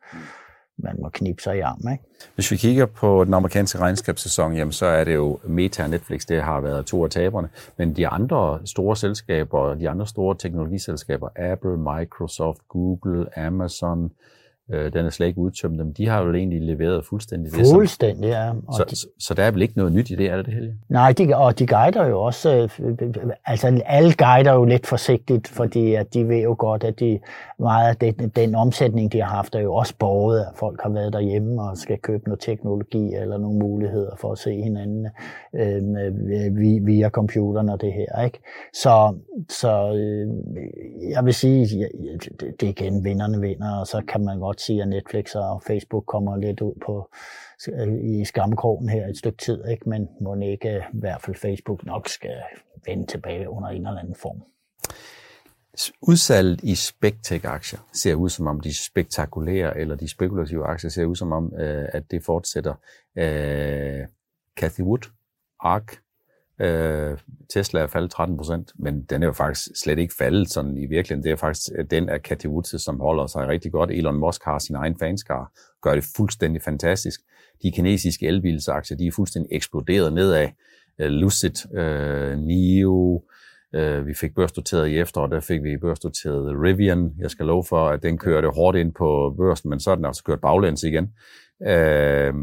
man 0.77 0.97
må 1.03 1.09
knibe 1.09 1.43
sig 1.43 1.57
i 1.57 1.61
armen. 1.61 1.93
Ikke? 1.93 2.05
Hvis 2.35 2.51
vi 2.51 2.57
kigger 2.57 2.87
på 2.87 3.25
den 3.25 3.35
amerikanske 3.35 3.79
regnskabssæson, 3.79 4.57
jamen, 4.57 4.73
så 4.73 4.87
er 4.87 5.05
det 5.05 5.15
jo 5.15 5.39
Meta 5.45 5.83
og 5.83 5.91
Netflix, 5.91 6.27
det 6.27 6.43
har 6.43 6.61
været 6.61 6.87
to 6.87 7.05
af 7.05 7.11
taberne. 7.11 7.49
Men 7.77 7.97
de 7.97 8.09
andre 8.09 8.61
store 8.65 8.97
selskaber, 8.97 9.75
de 9.75 9.91
andre 9.91 10.07
store 10.07 10.37
teknologiselskaber, 10.39 11.29
Apple, 11.37 11.77
Microsoft, 11.77 12.59
Google, 12.69 13.39
Amazon, 13.39 14.13
Øh, 14.73 14.93
den 14.93 15.07
er 15.07 15.11
slet 15.11 15.27
ikke 15.27 15.39
udtømt 15.39 15.79
dem. 15.79 15.95
De 15.95 16.09
har 16.09 16.23
jo 16.23 16.35
egentlig 16.35 16.63
leveret 16.63 17.05
fuldstændig 17.05 17.53
det. 17.53 17.67
Fuldstændig, 17.73 18.29
ja. 18.29 18.51
Og 18.51 18.75
så, 18.75 18.85
de, 18.91 18.97
så, 18.97 19.07
så 19.19 19.35
der 19.35 19.43
er 19.43 19.51
vel 19.51 19.63
ikke 19.63 19.77
noget 19.77 19.93
nyt 19.93 20.11
i 20.11 20.15
det, 20.15 20.27
er 20.27 20.37
det 20.37 20.47
det? 20.47 20.75
Nej, 20.89 21.13
de, 21.13 21.37
og 21.37 21.59
de 21.59 21.67
guider 21.67 22.07
jo 22.07 22.21
også, 22.21 22.69
øh, 22.81 23.15
altså 23.47 23.83
alle 23.87 24.13
guider 24.15 24.53
jo 24.53 24.65
lidt 24.65 24.87
forsigtigt, 24.87 25.49
fordi 25.49 25.95
at 25.95 26.15
de 26.15 26.29
ved 26.29 26.43
jo 26.43 26.55
godt, 26.59 26.85
at 26.85 27.01
de, 27.01 27.19
meget 27.59 27.89
af 27.89 27.97
den, 27.97 28.29
den 28.29 28.55
omsætning, 28.55 29.13
de 29.13 29.21
har 29.21 29.29
haft, 29.29 29.55
er 29.55 29.61
jo 29.61 29.75
også 29.75 29.95
borget, 29.99 30.41
at 30.41 30.53
folk 30.57 30.81
har 30.83 30.91
været 30.91 31.13
derhjemme 31.13 31.63
og 31.63 31.77
skal 31.77 31.99
købe 31.99 32.25
noget 32.25 32.41
teknologi 32.41 33.15
eller 33.15 33.39
nogle 33.39 33.59
muligheder 33.59 34.17
for 34.17 34.33
at 34.33 34.39
se 34.39 34.63
hinanden 34.63 35.07
øh, 35.55 36.87
via 36.87 37.09
computeren 37.09 37.69
og 37.69 37.81
det 37.81 37.93
her. 37.93 38.25
Ikke? 38.25 38.39
Så, 38.73 39.15
så 39.49 39.95
øh, 39.95 40.29
jeg 41.11 41.25
vil 41.25 41.35
sige, 41.35 41.67
det, 42.41 42.61
det 42.61 42.67
er 42.67 42.71
igen 42.71 43.05
vinderne 43.05 43.41
vinder, 43.41 43.81
og 43.81 43.87
så 43.87 44.03
kan 44.09 44.25
man 44.25 44.39
godt 44.39 44.62
sige, 44.67 44.83
at 44.83 44.89
Netflix 44.89 45.35
og 45.35 45.63
Facebook 45.63 46.05
kommer 46.07 46.37
lidt 46.37 46.61
ud 46.61 46.75
på 46.87 47.11
øh, 47.69 48.05
i 48.05 48.25
skamkrogen 48.25 48.89
her 48.89 49.07
et 49.07 49.19
stykke 49.19 49.39
tid, 49.39 49.65
ikke? 49.71 49.89
men 49.89 50.09
må 50.21 50.41
ikke 50.41 50.69
øh, 50.69 50.83
i 50.95 50.99
hvert 50.99 51.23
fald 51.23 51.37
Facebook 51.37 51.87
nok 51.87 52.09
skal 52.09 52.37
vende 52.87 53.07
tilbage 53.07 53.51
under 53.51 53.69
en 53.69 53.87
eller 53.87 54.01
anden 54.01 54.15
form. 54.15 54.43
Udsalget 56.03 56.61
i 56.63 56.75
Spectec-aktier 56.75 57.79
ser 57.93 58.15
ud 58.15 58.29
som 58.29 58.47
om 58.47 58.61
de 58.61 58.85
spektakulære 58.85 59.79
eller 59.79 59.97
de 59.97 60.09
spekulative 60.09 60.65
aktier 60.65 60.91
ser 60.91 61.05
ud 61.05 61.17
som 61.17 61.33
om, 61.33 61.53
øh, 61.59 61.89
at 61.93 62.11
det 62.11 62.25
fortsætter. 62.25 62.75
Øh, 63.17 64.07
Cathy 64.57 64.81
Wood, 64.81 65.11
ARK, 65.61 66.02
Øh, 66.63 67.19
Tesla 67.55 67.81
er 67.81 67.87
faldet 67.87 68.11
13 68.11 68.37
procent, 68.37 68.73
men 68.79 69.03
den 69.03 69.23
er 69.23 69.27
jo 69.27 69.33
faktisk 69.33 69.69
slet 69.83 69.99
ikke 69.99 70.15
faldet 70.19 70.51
sådan 70.51 70.77
i 70.77 70.87
virkeligheden. 70.87 71.25
Det 71.25 71.33
er 71.33 71.37
faktisk 71.37 71.69
øh, 71.79 71.85
den 71.91 72.09
af 72.09 72.21
Cathy 72.21 72.47
Woods, 72.47 72.83
som 72.83 73.01
holder 73.01 73.27
sig 73.27 73.49
rigtig 73.49 73.73
godt. 73.73 73.91
Elon 73.91 74.21
Musk 74.21 74.45
har 74.45 74.59
sin 74.59 74.77
egen 74.77 74.99
fanskar, 74.99 75.53
gør 75.83 75.95
det 75.95 76.05
fuldstændig 76.17 76.63
fantastisk. 76.63 77.21
De 77.63 77.73
kinesiske 77.73 78.27
elbilsaktier, 78.27 78.97
de 78.97 79.07
er 79.07 79.13
fuldstændig 79.13 79.57
eksploderet 79.57 80.13
nedad. 80.13 80.49
Øh, 80.99 81.11
Lucid, 81.11 81.67
uh, 81.79 82.39
NIO, 82.39 83.23
uh, 83.77 84.07
vi 84.07 84.15
fik 84.15 84.35
børsnoteret 84.35 84.89
i 84.89 84.99
efteråret, 84.99 85.31
der 85.31 85.41
fik 85.41 85.63
vi 85.63 85.77
børsnoteret 85.77 86.63
Rivian. 86.63 87.13
Jeg 87.19 87.31
skal 87.31 87.47
love 87.47 87.65
for, 87.65 87.89
at 87.89 88.03
den 88.03 88.19
kørte 88.19 88.49
hårdt 88.49 88.77
ind 88.77 88.95
på 88.95 89.35
børsen, 89.37 89.71
men 89.71 89.81
så 89.81 89.91
er 89.91 89.95
den 89.95 90.05
altså 90.05 90.25
kørt 90.25 90.41
baglæns 90.41 90.83
igen. 90.83 91.05
Uh, 91.61 92.35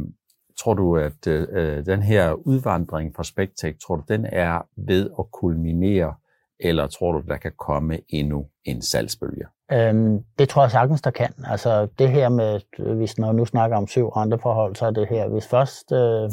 Tror 0.64 0.74
du, 0.74 0.98
at 0.98 1.28
øh, 1.28 1.48
øh, 1.52 1.86
den 1.86 2.02
her 2.02 2.34
udvandring 2.34 3.16
fra 3.16 3.24
Spectec, 3.24 3.76
tror 3.80 3.96
du, 3.96 4.04
den 4.08 4.26
er 4.32 4.62
ved 4.78 5.10
at 5.20 5.26
kulminere, 5.32 6.14
eller 6.60 6.88
tror 6.88 7.12
du, 7.12 7.22
der 7.28 7.38
kan 7.38 7.52
komme 7.58 8.00
endnu 8.10 8.46
en 8.64 8.82
salgsbølge? 8.82 9.46
Øhm, 9.72 10.24
det 10.40 10.50
tror 10.50 10.62
jeg 10.64 10.72
sagtens, 10.72 11.02
der 11.02 11.12
kan. 11.12 11.34
Altså 11.48 11.88
det 12.00 12.10
her 12.10 12.30
med, 12.30 12.60
hvis 12.96 13.18
når 13.18 13.32
nu 13.32 13.46
snakker 13.46 13.78
om 13.78 13.88
syv 13.88 14.12
andre 14.16 14.40
forhold, 14.40 14.76
så 14.76 14.86
er 14.86 14.92
det 14.92 15.08
her, 15.08 15.28
hvis 15.28 15.48
først, 15.48 15.92
øh, 15.92 16.32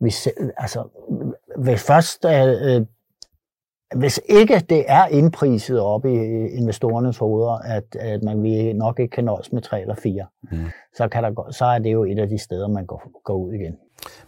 hvis, 0.00 0.28
altså, 0.56 0.88
hvis 1.56 1.86
først 1.86 2.24
øh, 2.24 2.76
øh 2.76 2.86
hvis 3.94 4.20
ikke 4.28 4.60
det 4.68 4.84
er 4.88 5.06
indpriset 5.06 5.80
op 5.80 6.06
i 6.06 6.14
investorernes 6.48 7.18
hoveder, 7.18 7.58
at, 7.58 7.96
at 8.00 8.22
man 8.22 8.42
vi 8.42 8.72
nok 8.72 9.00
ikke 9.00 9.10
kan 9.10 9.24
nøjes 9.24 9.52
med 9.52 9.62
tre 9.62 9.80
eller 9.80 9.94
fire, 9.94 10.26
mm. 10.42 10.58
så, 10.96 11.08
kan 11.08 11.22
der, 11.22 11.50
så 11.50 11.64
er 11.64 11.78
det 11.78 11.92
jo 11.92 12.04
et 12.04 12.18
af 12.18 12.28
de 12.28 12.38
steder, 12.38 12.68
man 12.68 12.86
går, 12.86 13.10
går 13.24 13.36
ud 13.36 13.52
igen. 13.52 13.76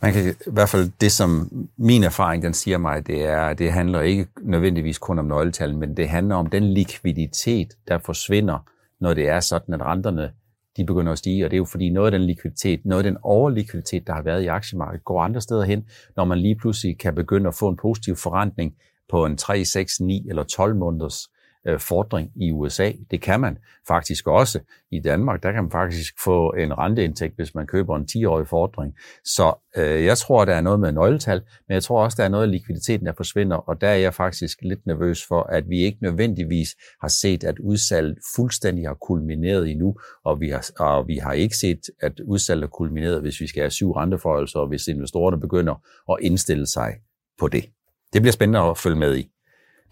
Man 0.02 0.12
kan 0.12 0.22
i 0.46 0.50
hvert 0.50 0.68
fald, 0.68 0.90
det 1.00 1.12
som 1.12 1.50
min 1.76 2.04
erfaring 2.04 2.42
den 2.42 2.54
siger 2.54 2.78
mig, 2.78 3.06
det 3.06 3.24
er, 3.24 3.52
det 3.52 3.72
handler 3.72 4.00
ikke 4.00 4.26
nødvendigvis 4.42 4.98
kun 4.98 5.18
om 5.18 5.24
nøgletal, 5.24 5.76
men 5.76 5.96
det 5.96 6.08
handler 6.08 6.34
om 6.34 6.46
den 6.46 6.62
likviditet, 6.62 7.68
der 7.88 7.98
forsvinder, 7.98 8.58
når 9.00 9.14
det 9.14 9.28
er 9.28 9.40
sådan, 9.40 9.74
at 9.74 9.82
renterne 9.82 10.30
de 10.76 10.84
begynder 10.84 11.12
at 11.12 11.18
stige, 11.18 11.44
og 11.44 11.50
det 11.50 11.56
er 11.56 11.58
jo 11.58 11.64
fordi 11.64 11.90
noget 11.90 12.06
af 12.12 12.18
den 12.18 12.26
likviditet, 12.26 12.80
noget 12.84 13.04
af 13.06 13.10
den 13.12 13.18
overlikviditet, 13.22 14.06
der 14.06 14.12
har 14.12 14.22
været 14.22 14.42
i 14.42 14.46
aktiemarkedet, 14.46 15.04
går 15.04 15.22
andre 15.22 15.40
steder 15.40 15.64
hen, 15.64 15.84
når 16.16 16.24
man 16.24 16.38
lige 16.38 16.56
pludselig 16.56 16.98
kan 16.98 17.14
begynde 17.14 17.48
at 17.48 17.54
få 17.54 17.68
en 17.68 17.76
positiv 17.76 18.16
forrentning 18.16 18.74
på 19.08 19.24
en 19.24 19.36
3, 19.36 19.64
6, 19.64 20.00
9 20.00 20.26
eller 20.28 20.42
12 20.42 20.76
måneders 20.76 21.28
øh, 21.66 21.80
fordring 21.80 22.32
i 22.36 22.52
USA. 22.52 22.92
Det 23.10 23.22
kan 23.22 23.40
man 23.40 23.58
faktisk 23.88 24.26
også 24.26 24.60
i 24.90 25.00
Danmark. 25.00 25.42
Der 25.42 25.52
kan 25.52 25.62
man 25.62 25.70
faktisk 25.70 26.14
få 26.24 26.50
en 26.50 26.78
renteindtægt, 26.78 27.36
hvis 27.36 27.54
man 27.54 27.66
køber 27.66 27.96
en 27.96 28.08
10-årig 28.10 28.48
fordring. 28.48 28.94
Så 29.24 29.54
øh, 29.76 30.04
jeg 30.04 30.18
tror, 30.18 30.44
der 30.44 30.54
er 30.54 30.60
noget 30.60 30.80
med 30.80 30.92
nøgletal, 30.92 31.42
men 31.68 31.74
jeg 31.74 31.82
tror 31.82 32.04
også, 32.04 32.16
der 32.18 32.24
er 32.24 32.28
noget 32.28 32.44
af 32.44 32.50
likviditeten, 32.50 33.06
der 33.06 33.12
forsvinder, 33.16 33.56
og 33.56 33.80
der 33.80 33.88
er 33.88 33.96
jeg 33.96 34.14
faktisk 34.14 34.58
lidt 34.62 34.86
nervøs 34.86 35.26
for, 35.28 35.42
at 35.42 35.68
vi 35.68 35.78
ikke 35.78 35.98
nødvendigvis 36.02 36.68
har 37.00 37.08
set, 37.08 37.44
at 37.44 37.58
udsalget 37.58 38.18
fuldstændig 38.36 38.86
har 38.86 38.94
kulmineret 38.94 39.70
endnu, 39.70 39.96
og 40.24 40.40
vi 40.40 40.48
har, 40.48 40.70
og 40.78 41.08
vi 41.08 41.16
har 41.16 41.32
ikke 41.32 41.56
set, 41.56 41.80
at 42.00 42.20
udsalget 42.20 42.64
er 42.64 42.68
kulmineret, 42.68 43.20
hvis 43.20 43.40
vi 43.40 43.46
skal 43.46 43.62
have 43.62 43.70
syv 43.70 43.92
renteforholdelser, 43.92 44.58
og 44.58 44.68
hvis 44.68 44.88
investorerne 44.88 45.40
begynder 45.40 45.74
at 46.10 46.16
indstille 46.20 46.66
sig 46.66 46.94
på 47.38 47.48
det. 47.48 47.64
Det 48.12 48.22
bliver 48.22 48.32
spændende 48.32 48.60
at 48.60 48.78
følge 48.78 48.96
med 48.96 49.16
i. 49.16 49.30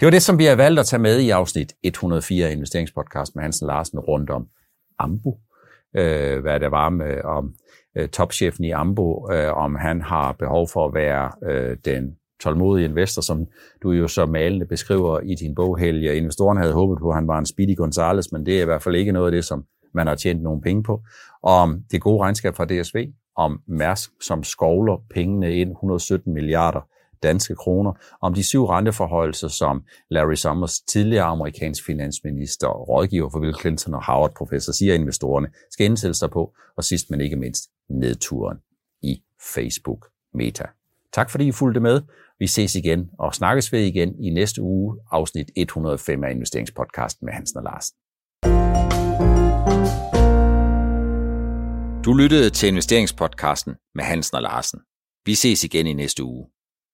Det 0.00 0.06
var 0.06 0.10
det, 0.10 0.22
som 0.22 0.38
vi 0.38 0.44
har 0.44 0.56
valgt 0.56 0.80
at 0.80 0.86
tage 0.86 1.02
med 1.02 1.20
i 1.20 1.30
afsnit 1.30 1.72
104 1.82 2.46
af 2.46 2.52
Investeringspodcast 2.52 3.36
med 3.36 3.42
Hansen 3.42 3.66
Larsen 3.66 3.98
rundt 3.98 4.30
om 4.30 4.46
Ambo. 4.98 5.40
Øh, 5.96 6.40
hvad 6.40 6.60
der 6.60 6.68
var 6.68 6.88
med 6.88 7.22
om 7.24 7.54
øh, 7.96 8.08
topchefen 8.08 8.64
i 8.64 8.70
Ambo, 8.70 9.32
øh, 9.32 9.56
om 9.56 9.74
han 9.74 10.02
har 10.02 10.32
behov 10.32 10.68
for 10.68 10.86
at 10.86 10.94
være 10.94 11.30
øh, 11.50 11.76
den 11.84 12.16
tålmodige 12.40 12.88
investor, 12.88 13.22
som 13.22 13.46
du 13.82 13.90
jo 13.90 14.08
så 14.08 14.26
malende 14.26 14.66
beskriver 14.66 15.20
i 15.20 15.34
din 15.34 15.54
bog, 15.54 15.78
Helge. 15.78 16.16
Investoren 16.16 16.58
havde 16.58 16.72
håbet 16.72 16.98
på, 16.98 17.08
at 17.08 17.14
han 17.14 17.28
var 17.28 17.38
en 17.38 17.46
Speedy 17.46 17.76
Gonzales, 17.76 18.32
men 18.32 18.46
det 18.46 18.58
er 18.58 18.62
i 18.62 18.64
hvert 18.64 18.82
fald 18.82 18.94
ikke 18.94 19.12
noget 19.12 19.26
af 19.26 19.32
det, 19.32 19.44
som 19.44 19.64
man 19.94 20.06
har 20.06 20.14
tjent 20.14 20.42
nogen 20.42 20.60
penge 20.60 20.82
på. 20.82 21.02
Og 21.42 21.54
om 21.54 21.80
det 21.90 22.00
gode 22.00 22.22
regnskab 22.22 22.56
fra 22.56 22.64
DSV, 22.64 23.06
om 23.36 23.60
Mærsk, 23.68 24.10
som 24.22 24.44
skovler 24.44 25.02
pengene 25.14 25.56
ind, 25.56 25.70
117 25.70 26.34
milliarder 26.34 26.80
danske 27.28 27.54
kroner, 27.54 27.92
om 28.22 28.34
de 28.34 28.42
syv 28.42 28.64
renteforholdelser, 28.64 29.48
som 29.48 29.84
Larry 30.10 30.34
Summers, 30.34 30.80
tidligere 30.80 31.24
amerikansk 31.24 31.86
finansminister, 31.86 32.66
og 32.66 32.88
rådgiver 32.88 33.30
for 33.30 33.40
Bill 33.40 33.58
Clinton 33.60 33.94
og 33.94 34.02
Harvard-professor, 34.02 34.72
siger 34.72 34.94
investorerne, 34.94 35.48
skal 35.70 35.86
indsætte 35.86 36.14
sig 36.14 36.30
på, 36.30 36.54
og 36.76 36.84
sidst 36.84 37.10
men 37.10 37.20
ikke 37.20 37.36
mindst, 37.36 37.64
nedturen 37.90 38.58
i 39.02 39.22
Facebook 39.54 40.06
Meta. 40.34 40.64
Tak 41.12 41.30
fordi 41.30 41.46
I 41.46 41.52
fulgte 41.52 41.80
med. 41.80 42.02
Vi 42.38 42.46
ses 42.46 42.74
igen 42.74 43.10
og 43.18 43.34
snakkes 43.34 43.72
ved 43.72 43.80
igen 43.80 44.14
i 44.24 44.30
næste 44.30 44.62
uge, 44.62 44.96
afsnit 45.10 45.50
105 45.56 46.24
af 46.24 46.30
investeringspodcasten 46.30 47.26
med 47.26 47.32
Hansen 47.32 47.58
og 47.58 47.64
Larsen. 47.64 47.96
Du 52.04 52.12
lyttede 52.14 52.50
til 52.50 52.68
investeringspodcasten 52.68 53.74
med 53.94 54.04
Hansen 54.04 54.36
og 54.36 54.42
Larsen. 54.42 54.80
Vi 55.26 55.34
ses 55.34 55.64
igen 55.64 55.86
i 55.86 55.92
næste 55.92 56.24
uge. 56.24 56.46